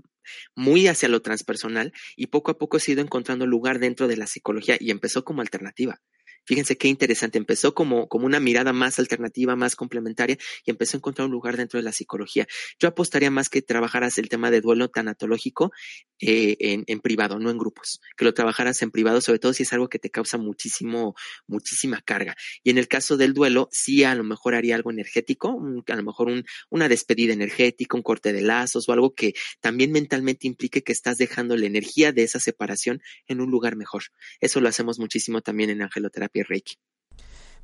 [0.55, 4.17] muy hacia lo transpersonal, y poco a poco se ha ido encontrando lugar dentro de
[4.17, 6.01] la psicología y empezó como alternativa.
[6.45, 10.99] Fíjense qué interesante, empezó como, como una mirada más alternativa, más complementaria y empezó a
[10.99, 12.47] encontrar un lugar dentro de la psicología.
[12.79, 15.71] Yo apostaría más que trabajaras el tema de duelo tanatológico
[16.19, 19.63] eh, en, en, privado, no en grupos, que lo trabajaras en privado, sobre todo si
[19.63, 21.15] es algo que te causa muchísimo,
[21.47, 22.35] muchísima carga.
[22.63, 26.03] Y en el caso del duelo, sí a lo mejor haría algo energético, a lo
[26.03, 30.83] mejor un, una despedida energética, un corte de lazos o algo que también mentalmente implique
[30.83, 34.03] que estás dejando la energía de esa separación en un lugar mejor.
[34.39, 36.34] Eso lo hacemos muchísimo también en angeloterapia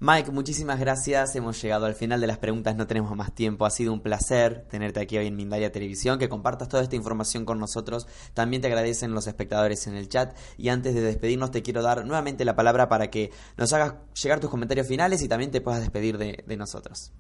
[0.04, 1.36] Mike, muchísimas gracias.
[1.36, 3.68] Hemos llegado al final de las preguntas, no tenemos más tiempo.
[3.68, 7.46] Ha sido un placer tenerte aquí hoy en Mindalia Televisión, que compartas toda esta información
[7.46, 8.08] con nosotros.
[8.34, 10.36] También te agradecen los espectadores en el chat.
[10.58, 14.40] Y antes de despedirnos, te quiero dar nuevamente la palabra para que nos hagas llegar
[14.40, 17.14] tus comentarios finales y también te puedas despedir de, de nosotros.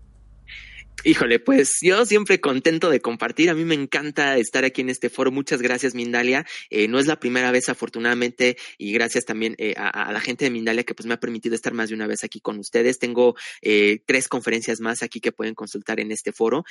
[1.04, 3.50] Híjole, pues yo siempre contento de compartir.
[3.50, 5.32] A mí me encanta estar aquí en este foro.
[5.32, 6.46] Muchas gracias, Mindalia.
[6.70, 10.52] Eh, no es la primera vez, afortunadamente, y gracias también eh, a, la gente de
[10.52, 13.00] Mindalia que pues me ha permitido estar más de una vez aquí con ustedes.
[13.00, 16.66] Tengo eh, tres conferencias más aquí que pueden consultar en este foro.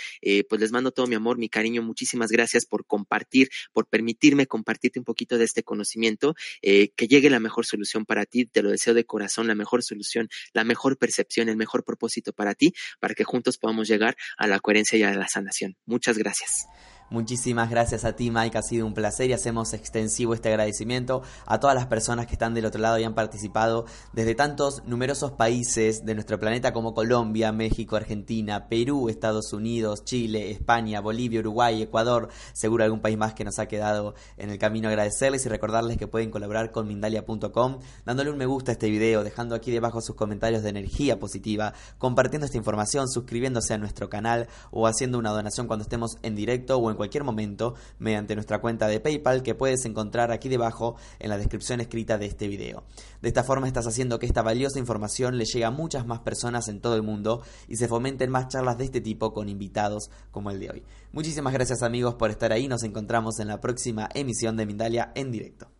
[0.49, 1.83] pues les mando todo mi amor, mi cariño.
[1.83, 6.37] Muchísimas gracias por compartir, por permitirme compartirte un poquito de este conocimiento.
[6.62, 8.47] que llegue la mejor solución para ti.
[8.47, 12.55] Te lo deseo de corazón, la mejor solución, la mejor percepción, el mejor propósito para
[12.55, 15.77] ti, para que juntos podamos llegar a la coherencia y a la sanación.
[15.87, 16.67] Muchas gracias.
[17.11, 18.57] Muchísimas gracias a ti, Mike.
[18.57, 22.55] Ha sido un placer y hacemos extensivo este agradecimiento a todas las personas que están
[22.55, 27.51] del otro lado y han participado desde tantos numerosos países de nuestro planeta como Colombia,
[27.51, 33.45] México, Argentina, Perú, Estados Unidos, Chile, España, Bolivia, Uruguay, Ecuador, seguro algún país más que
[33.45, 34.89] nos ha quedado en el camino.
[34.89, 39.25] Agradecerles y recordarles que pueden colaborar con Mindalia.com dándole un me gusta a este video,
[39.25, 44.47] dejando aquí debajo sus comentarios de energía positiva, compartiendo esta información, suscribiéndose a nuestro canal
[44.71, 48.86] o haciendo una donación cuando estemos en directo o en cualquier momento mediante nuestra cuenta
[48.86, 52.84] de PayPal que puedes encontrar aquí debajo en la descripción escrita de este video.
[53.22, 56.68] De esta forma estás haciendo que esta valiosa información le llegue a muchas más personas
[56.68, 60.51] en todo el mundo y se fomenten más charlas de este tipo con invitados como
[60.51, 60.82] el de hoy.
[61.12, 65.32] Muchísimas gracias amigos por estar ahí, nos encontramos en la próxima emisión de Mindalia en
[65.32, 65.80] directo.